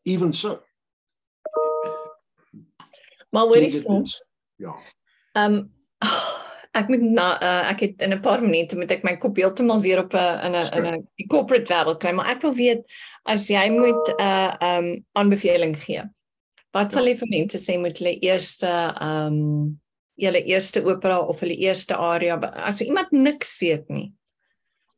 Even 0.04 0.34
so. 0.34 0.62
Maar 3.30 3.48
wat 3.48 3.56
is 3.56 4.24
ja. 4.56 4.76
Um 5.34 5.72
ek 6.74 6.90
moet 6.90 7.04
na 7.06 7.28
uh, 7.38 7.70
ek 7.72 7.84
het 7.86 8.02
in 8.02 8.14
'n 8.14 8.22
paar 8.22 8.42
minute 8.42 8.78
moet 8.78 8.92
ek 8.92 9.04
my 9.06 9.16
kop 9.22 9.38
heeltemal 9.38 9.82
weer 9.82 10.00
op 10.00 10.14
'n 10.14 10.40
in 10.48 10.56
'n 10.56 10.68
in 10.78 10.86
'n 10.94 11.08
die 11.18 11.28
corporate 11.28 11.70
wêreld 11.70 12.00
kry, 12.00 12.12
maar 12.12 12.32
ek 12.34 12.42
wil 12.42 12.56
weet 12.56 12.84
as 13.26 13.48
jy 13.50 13.70
moet 13.70 14.10
'n 14.10 14.22
uh, 14.22 14.78
um 14.78 15.06
aanbeveling 15.14 15.76
gee. 15.78 16.04
Wat 16.74 16.92
ja. 16.92 16.98
sal 16.98 17.06
jy 17.06 17.16
vir 17.16 17.30
mense 17.30 17.58
sê 17.58 17.78
moet 17.80 17.98
hulle 17.98 18.20
eerste 18.20 18.72
um 19.02 19.80
julle 20.16 20.44
eerste 20.46 20.84
opera 20.86 21.20
of 21.20 21.40
hulle 21.40 21.58
eerste 21.58 21.96
aria 21.96 22.38
as 22.40 22.82
iemand 22.82 23.12
niks 23.12 23.58
weet 23.60 23.90
nie. 23.90 24.14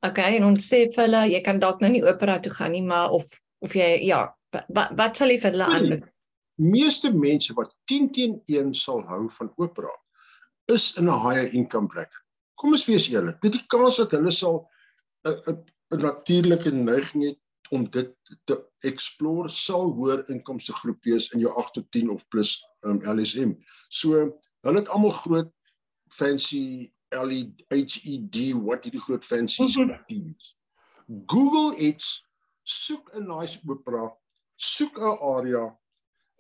Okay, 0.02 0.36
en 0.38 0.44
ons 0.44 0.72
sê 0.74 0.88
vir 0.94 1.04
hulle 1.04 1.28
jy 1.28 1.42
kan 1.42 1.60
dalk 1.60 1.82
nou 1.82 1.92
nie 1.92 2.04
opera 2.04 2.40
toe 2.40 2.52
gaan 2.52 2.72
nie, 2.72 2.82
maar 2.84 3.12
of 3.12 3.26
of 3.60 3.74
jy 3.74 4.06
ja, 4.06 4.36
wat 4.52 4.92
wat 4.98 5.18
sal 5.18 5.30
jy 5.30 5.40
vir 5.40 5.52
hulle 5.52 5.66
aanbeveel? 5.66 6.10
meeste 6.56 7.12
mense 7.14 7.54
wat 7.54 7.76
10 7.92 8.12
teen 8.12 8.42
1 8.46 8.74
sal 8.74 9.02
hou 9.10 9.26
van 9.30 9.52
Oprah 9.56 9.98
is 10.68 10.94
in 10.98 11.10
'n 11.10 11.20
higher 11.28 11.48
income 11.54 11.88
bracket. 11.88 12.22
Kom 12.56 12.72
ons 12.72 12.86
wees 12.86 13.08
eerlik, 13.10 13.42
dit 13.42 13.52
die 13.52 13.66
kans 13.68 13.98
dat 13.98 14.12
hulle 14.12 14.32
sal 14.32 14.70
'n 15.26 15.64
'n 15.94 16.02
natuurlike 16.02 16.72
neiging 16.72 17.24
het 17.26 17.40
om 17.72 17.90
dit 17.90 18.14
te 18.46 18.58
explore 18.86 19.50
sal 19.50 19.92
hoër 19.94 20.24
inkomste 20.30 20.74
groep 20.74 21.04
wees 21.04 21.32
in 21.34 21.40
jou 21.40 21.52
8 21.58 21.74
tot 21.74 21.92
10 21.92 22.10
of 22.10 22.28
plus 22.28 22.64
um, 22.86 23.00
LSM. 23.04 23.56
So 23.90 24.40
hulle 24.62 24.80
het 24.80 24.90
almal 24.90 25.10
groot 25.10 25.52
fancy 26.10 26.92
LED 27.10 27.64
HED 27.70 28.54
wat 28.66 28.84
hierdie 28.84 29.02
groot 29.02 29.26
fancy 29.26 29.64
Mhm. 29.64 29.70
screens. 29.70 30.56
Google 31.26 31.78
iets 31.78 32.26
soek 32.64 33.10
'n 33.14 33.28
nice 33.28 33.60
opera, 33.68 34.14
soek 34.56 34.98
'n 34.98 35.18
area 35.22 35.78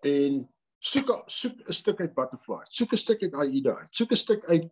en 0.01 0.49
soek 0.85 1.11
soek 1.25 1.61
'n 1.65 1.73
stuk 1.73 1.99
uit 1.99 2.13
Butterfly, 2.13 2.63
soek 2.69 2.93
'n 2.93 3.01
stuk 3.01 3.21
uit 3.23 3.33
Aida, 3.33 3.75
uit, 3.81 3.91
soek 3.91 4.11
'n 4.11 4.21
stuk 4.25 4.45
uit 4.45 4.69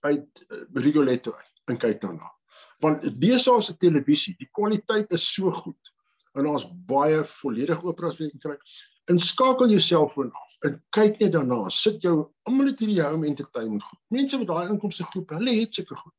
uit 0.00 0.44
uh, 0.48 0.62
Rigoletto 0.72 1.32
uit 1.32 1.52
en 1.70 1.78
kyk 1.78 2.00
daarna. 2.00 2.30
Want 2.80 3.04
deesdae 3.20 3.60
se 3.60 3.76
televisie, 3.76 4.34
die 4.38 4.48
kwaliteit 4.52 5.10
is 5.12 5.26
so 5.34 5.52
goed 5.52 5.92
en 6.38 6.46
daar's 6.46 6.64
baie 6.86 7.24
volledige 7.24 7.82
operas 7.82 8.18
wat 8.18 8.32
jy 8.32 8.38
kry. 8.38 8.56
Inskakel 9.10 9.72
jou 9.74 9.80
selfoon 9.80 10.30
af 10.32 10.56
en 10.68 10.78
kyk 10.96 11.18
net 11.20 11.32
daarna. 11.32 11.68
Sit 11.68 12.02
jou 12.02 12.30
almal 12.48 12.70
het 12.70 12.80
hierdie 12.80 13.02
home 13.02 13.26
entertainment 13.26 13.82
goed. 13.82 13.98
Mense 14.08 14.38
met 14.38 14.48
daai 14.48 14.70
inkomste 14.70 15.04
groep, 15.12 15.34
hulle 15.36 15.56
het 15.58 15.74
seker 15.74 15.96
goed. 15.96 16.14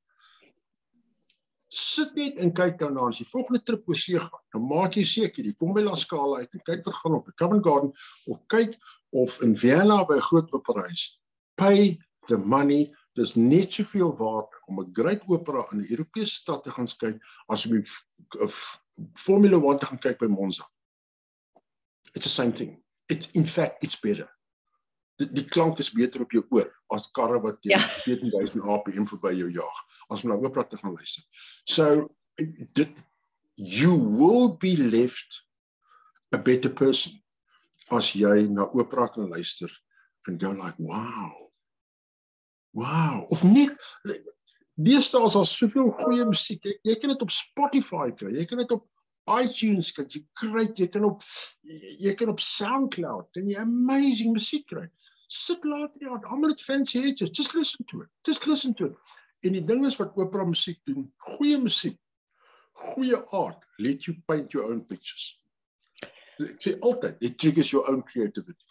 Sit 2.02 2.16
net 2.18 2.40
en 2.42 2.50
kyk 2.58 2.80
daarna 2.80 3.04
as 3.12 3.20
jy 3.22 3.26
volgende 3.30 3.62
trip 3.68 3.84
oor 3.90 3.98
see 4.00 4.18
gaan. 4.20 4.42
Dan 4.56 4.64
maak 4.70 4.96
jy 4.98 5.04
seker 5.06 5.46
jy 5.46 5.54
kom 5.60 5.74
by 5.76 5.84
La 5.86 5.94
Scala 6.00 6.40
uit 6.42 6.56
en 6.58 6.64
kyk 6.70 6.86
wat 6.88 6.98
gaan 7.02 7.18
op 7.20 7.28
by 7.28 7.34
Covent 7.38 7.66
Garden 7.68 7.92
of 8.32 8.40
kyk 8.54 8.74
of 9.22 9.36
in 9.46 9.54
Vienna 9.64 10.00
by 10.10 10.16
'n 10.18 10.26
groot 10.30 10.50
operahuis. 10.58 11.04
Pay 11.62 12.00
the 12.30 12.38
money. 12.38 12.90
Dis 13.16 13.36
net 13.36 13.74
soveel 13.74 14.16
waard 14.18 14.50
om 14.68 14.80
'n 14.80 14.94
groot 14.94 15.22
opera 15.28 15.66
in 15.72 15.82
'n 15.82 15.92
Europese 15.92 16.34
stad 16.42 16.64
te 16.64 16.72
gaan 16.72 16.88
kyk 16.88 17.20
as 17.50 17.66
om 17.66 17.72
die 17.74 17.84
f- 17.86 18.06
f- 18.48 18.80
Formula 19.14 19.58
1 19.60 19.78
te 19.78 19.86
gaan 19.86 20.00
kyk 20.00 20.18
by 20.20 20.28
Monza. 20.28 20.66
It's 22.16 22.26
the 22.26 22.30
same 22.30 22.52
thing. 22.52 22.82
It's 23.10 23.30
in 23.34 23.46
fact 23.46 23.84
it's 23.84 24.00
better. 24.00 24.30
Die, 25.20 25.28
die 25.32 25.46
klank 25.46 25.80
is 25.80 25.92
beter 25.94 26.24
op 26.24 26.32
jou 26.32 26.44
oor 26.56 26.70
as 26.96 27.10
karre 27.16 27.40
wat 27.44 27.62
teen 27.62 27.76
Ja. 27.76 27.84
14000 28.06 28.64
APM 28.64 29.08
verby 29.10 29.34
jou 29.38 29.50
jaag 29.52 29.80
as 30.10 30.24
om 30.24 30.32
na 30.32 30.40
opera 30.40 30.64
te 30.64 30.78
gaan 30.78 30.96
luister. 30.96 31.24
So 31.64 32.10
dit 32.74 32.92
you 33.56 33.96
will 33.96 34.58
be 34.58 34.76
left 34.78 35.44
a 36.34 36.38
better 36.40 36.72
person 36.72 37.20
as 37.92 38.14
jy 38.16 38.48
na 38.48 38.70
opera 38.74 39.10
kan 39.12 39.30
luister 39.30 39.70
and 40.28 40.40
go 40.40 40.52
like 40.52 40.80
wow. 40.80 41.52
Wow. 42.74 43.26
Of 43.30 43.44
net 43.44 43.76
deesdae 44.80 45.28
is 45.28 45.36
daar 45.36 45.46
soveel 45.46 45.92
goeie 46.00 46.26
musiek. 46.26 46.64
Jy, 46.64 46.78
jy 46.88 46.96
kan 47.02 47.14
dit 47.14 47.26
op 47.26 47.34
Spotify 47.36 48.08
kry. 48.16 48.32
Jy 48.38 48.46
kan 48.50 48.62
dit 48.64 48.72
op 48.72 48.88
iTunes 49.30 49.92
kry. 49.96 50.06
Jy 50.10 50.24
kry 50.38 50.66
jy 50.78 50.88
kan 50.92 51.06
op 51.08 51.26
jy, 51.64 52.14
kan 52.18 52.32
op 52.34 52.42
SoundCloud 52.42 53.32
kan 53.36 53.48
jy 53.48 53.58
amazing 53.62 54.34
musiek 54.36 54.68
kry. 54.70 54.88
Sit 55.32 55.64
later 55.64 56.00
die 56.00 56.10
aand, 56.12 56.26
almal 56.28 56.52
het 56.52 56.64
fancy 56.64 57.00
hits. 57.06 57.24
Just 57.32 57.56
listen 57.56 57.86
to 57.88 58.02
it. 58.02 58.10
Just 58.28 58.48
listen 58.48 58.74
to 58.76 58.92
it. 58.92 59.12
En 59.42 59.56
die 59.58 59.64
ding 59.66 59.86
is 59.86 59.98
wat 59.98 60.18
opera 60.20 60.46
musiek 60.46 60.80
doen, 60.86 61.08
goeie 61.18 61.58
musiek, 61.58 61.98
goeie 62.92 63.18
art, 63.34 63.66
let 63.82 64.06
you 64.06 64.18
paint 64.30 64.54
your 64.54 64.68
own 64.70 64.84
pictures. 64.86 65.32
Ek 66.42 66.62
sê 66.62 66.76
altyd, 66.86 67.18
it 67.26 67.38
triggers 67.42 67.72
your 67.74 67.88
own 67.90 68.04
creativity. 68.06 68.62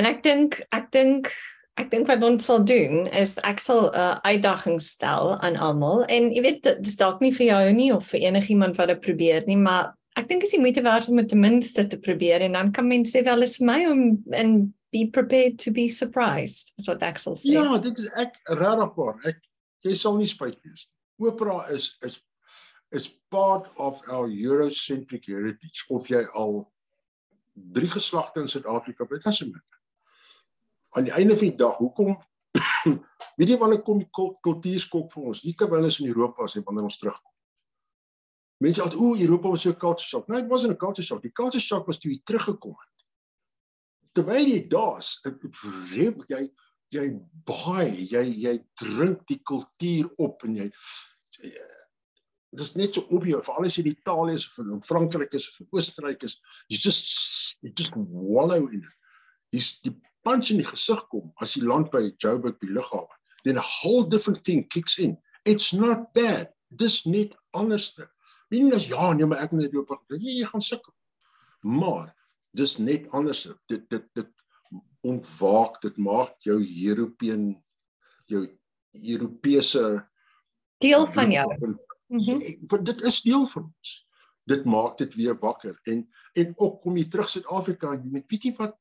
En 0.00 0.08
ek 0.08 0.22
dink 0.24 0.62
ek 0.72 0.88
dink 0.96 1.28
ek 1.78 1.90
dink 1.90 2.08
wat 2.08 2.22
ons 2.26 2.44
sal 2.44 2.64
doen 2.64 3.06
is 3.06 3.38
ek 3.44 3.60
sal 3.60 3.90
'n 3.90 3.94
uh, 3.94 4.18
uitdaging 4.24 4.80
stel 4.80 5.36
aan 5.40 5.56
almal 5.56 6.04
en 6.08 6.30
jy 6.32 6.42
weet 6.42 6.62
dit 6.62 6.86
is 6.86 6.96
dalk 6.96 7.20
nie 7.20 7.32
vir 7.32 7.46
jou 7.46 7.72
nie 7.72 7.90
of 7.94 8.06
vir 8.10 8.20
enigiemand 8.20 8.76
wat 8.76 8.88
dit 8.88 9.00
probeer 9.00 9.46
nie, 9.46 9.56
maar 9.56 9.94
ek 10.16 10.28
dink 10.28 10.42
is 10.42 10.54
die 10.54 10.60
moeite 10.60 10.82
werd 10.82 11.08
om 11.08 11.16
dit 11.16 11.28
ten 11.28 11.40
minste 11.40 11.86
te 11.86 11.98
probeer 11.98 12.40
en 12.40 12.52
dan 12.58 12.72
kan 12.72 12.88
mense 12.88 13.16
sê 13.16 13.24
wel 13.24 13.42
is 13.42 13.56
vir 13.60 13.66
my 13.66 13.80
om 13.86 14.02
en 14.32 14.74
be 14.92 15.06
prepared 15.06 15.58
to 15.58 15.70
be 15.70 15.88
surprised. 15.88 16.72
Dis 16.76 16.88
wat 16.90 17.02
ek 17.06 17.18
sal 17.22 17.36
sê. 17.38 17.54
Ja, 17.54 17.78
dit 17.78 17.98
is 17.98 18.10
ek 18.18 18.34
regtig 18.58 18.96
waar. 18.96 19.20
Ek 19.30 19.38
jy 19.86 19.94
sal 19.94 20.18
nie 20.18 20.28
spyt 20.28 20.58
wees 20.64 20.86
nie. 20.86 21.28
Opera 21.30 21.62
is 21.70 21.94
is 22.06 22.20
is 22.92 23.06
part 23.30 23.68
of 23.78 24.02
our 24.10 24.26
Eurocentric 24.26 25.28
heritage 25.30 25.84
of 25.94 26.08
jy 26.10 26.24
al 26.34 26.64
drie 27.76 27.90
geslagte 27.90 28.42
in 28.42 28.48
Suid-Afrika 28.50 29.06
het 29.10 29.26
as 29.26 29.40
'n 29.42 29.52
min. 29.52 29.62
Aan 30.96 31.06
die 31.06 31.14
einde 31.14 31.36
van 31.36 31.48
die 31.52 31.56
dag, 31.56 31.76
hoekom 31.78 32.16
weet 33.38 33.48
jy 33.52 33.58
wanneer 33.58 33.82
kom 33.86 33.98
die 34.02 34.08
kul- 34.10 34.34
kultuurskok 34.42 35.12
vir 35.12 35.28
ons? 35.32 35.44
Nie 35.44 35.54
terwyl 35.54 35.86
ons 35.86 36.00
in 36.02 36.08
Europa 36.10 36.44
is 36.48 36.56
nie, 36.56 36.64
wanneer 36.66 36.88
ons 36.88 36.98
terugkom. 36.98 37.32
Mense 38.60 38.82
altyd, 38.82 39.00
o, 39.00 39.14
Europa 39.16 39.48
was 39.54 39.62
so 39.62 39.70
'n 39.70 39.78
culture 39.80 40.06
shock. 40.06 40.28
Nee, 40.28 40.40
dit 40.42 40.50
wasn't 40.50 40.72
'n 40.72 40.76
culture 40.76 41.06
shock. 41.06 41.22
Die 41.22 41.32
culture 41.32 41.62
shock 41.62 41.86
was 41.86 41.98
toe 41.98 42.10
jy 42.12 42.20
teruggekom 42.24 42.74
het. 42.76 43.06
Terwyl 44.12 44.46
jy 44.46 44.66
daar's, 44.68 45.20
jy 46.28 46.50
jy 46.90 47.06
baie, 47.46 48.06
jy 48.10 48.24
jy 48.42 48.54
drink 48.80 49.22
die 49.30 49.38
kultuur 49.46 50.10
op 50.18 50.42
en 50.46 50.56
jy 50.58 50.66
dis 52.58 52.72
net 52.74 52.96
so 52.96 53.06
obvious 53.14 53.46
veral 53.46 53.68
as 53.68 53.76
jy 53.78 53.84
in 53.84 53.92
Italië 53.92 54.34
is 54.34 54.46
of 54.50 54.64
in 54.64 54.82
Frankryk 54.82 55.34
is 55.38 55.46
of 55.52 55.60
in 55.62 55.68
Oostenryk 55.70 56.24
is 56.26 56.40
you 56.68 56.78
just 56.78 57.58
you 57.62 57.70
just 57.78 57.94
wallow 57.96 58.66
in 58.66 58.82
it 58.82 58.96
dis 59.52 59.80
die 59.84 59.94
punch 60.22 60.50
in 60.50 60.60
die 60.60 60.68
gesig 60.68 61.00
kom 61.12 61.32
as 61.40 61.56
jy 61.56 61.64
land 61.66 61.90
by 61.94 62.04
Joburg 62.22 62.58
by 62.60 62.70
lughawe 62.70 63.20
then 63.44 63.56
a 63.56 63.60
whole 63.60 64.04
different 64.04 64.44
thing 64.44 64.64
kicks 64.64 64.98
in. 64.98 65.16
It's 65.44 65.72
not 65.72 66.12
bad. 66.14 66.52
Dis 66.76 67.06
net 67.06 67.34
anderste. 67.50 68.06
Nie 68.50 68.72
as 68.74 68.88
ja 68.90 69.12
nee 69.14 69.26
maar 69.26 69.44
ek 69.44 69.52
moet 69.54 69.70
dit 69.70 69.78
op 69.78 70.02
nee, 70.10 70.40
jy 70.40 70.46
gaan 70.50 70.62
sukkel. 70.62 70.94
Maar 71.62 72.10
dis 72.58 72.78
net 72.78 73.06
anders 73.14 73.46
dit 73.70 73.82
dit 73.90 74.06
dit 74.18 74.30
ontwaak 75.06 75.78
dit 75.82 75.96
maak 75.96 76.34
jou 76.44 76.58
European 76.60 77.54
jou 78.30 78.42
Europese 79.06 80.06
Deel 80.80 81.06
van 81.06 81.30
jou. 81.30 81.46
Mhm. 82.10 82.20
Ja, 82.26 82.38
want 82.66 82.86
dit 82.86 83.02
is 83.06 83.20
deel 83.22 83.46
van 83.46 83.68
ons. 83.68 83.90
Dit 84.50 84.64
maak 84.64 84.96
dit 84.98 85.14
weer 85.14 85.38
wakker. 85.38 85.78
En 85.82 86.08
en 86.34 86.52
ook 86.56 86.80
kom 86.80 86.96
jy 86.96 87.06
terug 87.06 87.30
Suid-Afrika 87.30 87.92
en 87.94 88.02
jy 88.02 88.24
weet 88.26 88.48
jy 88.48 88.54
wat 88.58 88.79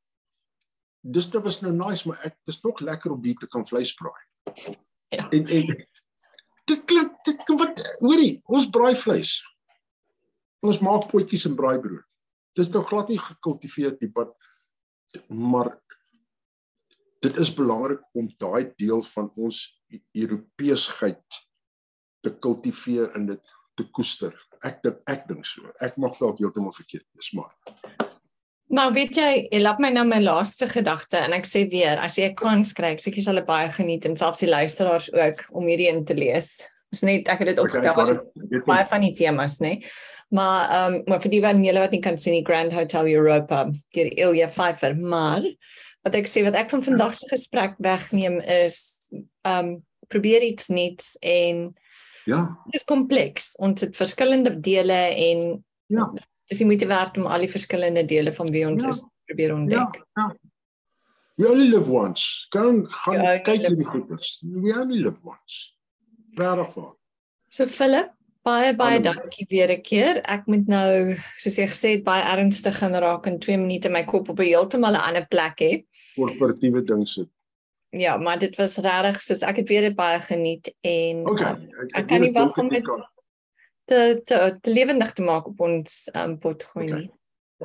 dis 1.02 1.30
dit 1.32 1.44
was 1.44 1.62
nou 1.62 1.74
nice 1.76 2.08
maar 2.08 2.20
ek 2.28 2.36
dis 2.50 2.62
nog 2.64 2.82
lekker 2.84 3.14
om 3.16 3.24
hier 3.24 3.38
te 3.40 3.48
kan 3.48 3.66
vleis 3.68 3.94
braai. 4.00 4.26
Ja. 5.16 5.30
En 5.30 5.48
en 5.48 5.72
dit 6.70 6.84
klink 6.86 7.16
dit 7.26 7.56
wat 7.60 7.82
hoorie 8.04 8.36
ons 8.46 8.70
braai 8.70 8.96
vleis. 8.96 9.40
Ons 10.66 10.82
maak 10.84 11.08
potjies 11.12 11.48
en 11.48 11.56
braaibrood. 11.56 12.06
Dis 12.58 12.70
nou 12.74 12.84
glad 12.84 13.10
nie 13.10 13.20
gekultiveer 13.22 13.96
nie 14.02 14.12
wat 14.18 14.36
maar 15.28 15.72
dit 17.24 17.38
is 17.42 17.52
belangrik 17.54 18.04
om 18.14 18.30
daai 18.38 18.70
deel 18.78 19.02
van 19.14 19.32
ons 19.36 19.64
Europeesheid 20.14 21.40
te 22.22 22.32
kultiveer 22.44 23.10
en 23.18 23.26
dit 23.32 23.56
te 23.80 23.88
koester. 23.96 24.36
Ek 24.68 24.84
dink 24.84 25.02
ek 25.10 25.26
dink 25.32 25.48
so. 25.48 25.72
Ek 25.84 25.98
mag 25.98 26.20
dalk 26.20 26.40
heeltemal 26.44 26.76
verkeerd 26.76 27.08
wees, 27.16 27.32
maar 27.34 28.09
Maar 28.70 28.92
weet 28.94 29.18
jy, 29.18 29.30
jy 29.50 29.60
laat 29.64 29.80
my 29.82 29.90
nou 29.94 30.04
my 30.06 30.20
laaste 30.22 30.68
gedagte 30.70 31.18
en 31.18 31.34
ek 31.34 31.48
sê 31.50 31.64
weer, 31.72 31.98
as 31.98 32.20
jy 32.20 32.28
'n 32.30 32.36
kans 32.38 32.74
kry, 32.78 32.94
ek 32.94 33.02
seker 33.02 33.18
jy 33.18 33.26
sal 33.26 33.40
dit 33.42 33.48
baie 33.48 33.70
geniet 33.74 34.06
en 34.06 34.18
selfs 34.18 34.44
die 34.46 34.50
luisteraars 34.50 35.10
ook 35.14 35.42
om 35.58 35.66
hierdie 35.66 35.90
in 35.90 36.06
te 36.06 36.14
lees. 36.14 36.62
Dis 36.94 37.02
net 37.02 37.30
ek 37.30 37.42
het 37.42 37.50
dit 37.56 37.60
opgestel 37.60 37.94
okay, 37.94 38.20
dit 38.50 38.66
baie 38.66 38.86
van 38.86 39.02
die 39.02 39.14
temas, 39.18 39.58
nê. 39.60 39.80
Maar 40.30 40.70
ehm 40.70 40.94
um, 40.94 41.04
maar 41.08 41.22
vir 41.22 41.32
die 41.32 41.42
van 41.42 41.64
julle 41.66 41.82
wat 41.82 41.92
nie 41.92 42.02
kan 42.02 42.18
sien 42.18 42.38
die 42.38 42.46
Grand 42.46 42.74
Hotel 42.74 43.10
Europa 43.10 43.66
deur 43.96 44.10
Ilja 44.14 44.48
Pfeiffer, 44.48 44.94
maar 44.96 45.42
wat 46.06 46.16
ek 46.16 46.30
sê 46.30 46.44
wat 46.46 46.54
ek 46.54 46.70
van 46.70 46.86
vandag 46.86 47.16
se 47.18 47.26
gesprek 47.30 47.74
wegneem 47.80 48.40
is 48.40 49.10
ehm 49.46 49.66
um, 49.66 49.78
probeer 50.10 50.42
iets 50.42 50.70
nuuts 50.70 51.18
en 51.22 51.76
ja, 52.26 52.46
dit 52.70 52.82
is 52.82 52.86
kompleks. 52.86 53.56
Ons 53.58 53.82
het 53.82 53.98
verskillende 53.98 54.60
dele 54.60 55.02
en 55.18 55.64
Ja. 55.90 56.06
Dis 56.50 56.58
die 56.62 56.66
moeite 56.68 56.88
werd 56.90 57.18
om 57.18 57.26
al 57.30 57.40
die 57.46 57.52
verskillende 57.52 58.06
dele 58.10 58.34
van 58.34 58.50
wie 58.54 58.66
ons 58.68 58.84
Ja. 58.84 58.90
is 58.90 59.00
te 59.04 59.10
probeer 59.30 59.48
ja, 59.54 59.56
ontdek. 59.56 60.00
ja. 60.18 60.30
We 61.40 61.48
only 61.48 61.70
live 61.72 61.92
once. 61.92 62.46
Gaan 62.52 62.82
gaan 62.90 63.42
kyk 63.44 63.62
hierdie 63.68 63.86
goeders. 63.88 64.42
We 64.44 64.74
only 64.82 64.98
live 65.06 65.20
once. 65.24 65.72
Regtig 66.36 66.74
waar. 66.76 66.96
So 67.50 67.66
Philip, 67.68 68.10
baie 68.44 68.74
baie 68.76 69.00
Hallo. 69.00 69.14
dankie 69.14 69.46
weer 69.50 69.70
'n 69.72 69.82
keer. 69.82 70.22
Ek 70.26 70.46
moet 70.48 70.68
nou, 70.68 71.16
soos 71.38 71.56
jy 71.56 71.68
gesê 71.68 71.90
het, 71.96 72.04
baie 72.04 72.24
ernstig 72.24 72.78
gaan 72.78 72.94
raak 72.94 73.26
in 73.28 73.40
2 73.40 73.58
minute 73.58 73.90
my 73.90 74.04
kop 74.04 74.30
op 74.30 74.40
'n 74.40 74.44
heeltemal 74.44 74.92
'n 74.94 74.96
ander 75.08 75.26
plek 75.28 75.60
hê. 75.62 75.86
Korporatiewe 76.16 76.84
ding 76.84 77.08
sit. 77.08 77.30
Ja, 77.92 78.18
maar 78.18 78.38
dit 78.40 78.56
was 78.58 78.78
regtig 78.78 79.22
soos 79.22 79.42
ek 79.42 79.56
het 79.56 79.70
weer 79.70 79.82
dit 79.82 79.96
baie 79.96 80.20
geniet 80.20 80.74
en 80.82 81.26
Okay. 81.30 81.52
um, 81.54 81.70
Ek, 81.82 81.96
ek 81.96 82.08
kan 82.08 82.22
nie 82.22 82.32
wag 82.32 82.58
om 82.58 82.66
ek 82.66 82.72
dit- 82.72 82.84
kan. 82.86 83.04
Te 83.90 84.22
te, 84.26 84.38
te 84.62 84.72
lewendig 84.72 85.14
te 85.18 85.26
maak 85.26 85.48
op 85.50 85.62
ons 85.66 86.00
um, 86.16 86.38
pot 86.44 86.64
gooi 86.72 86.86
Okay. 86.86 87.00
nie. 87.00 87.12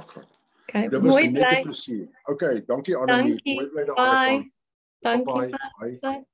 Okay. 0.01 0.25
Okay. 0.65 0.89
Dit 0.89 1.01
was 1.05 1.21
net 1.23 1.51
'n 1.53 1.63
plesier. 1.69 2.09
Okay, 2.33 2.63
dankie 2.67 2.97
Annelie. 2.97 3.41
Mooi 3.45 3.69
bly 3.73 3.85
daar 3.85 3.97
Bye. 3.97 4.37
aan. 4.37 4.53
Dankie. 5.05 5.33
Bye. 5.33 5.59
Bye. 5.79 5.99
Bye. 6.01 6.25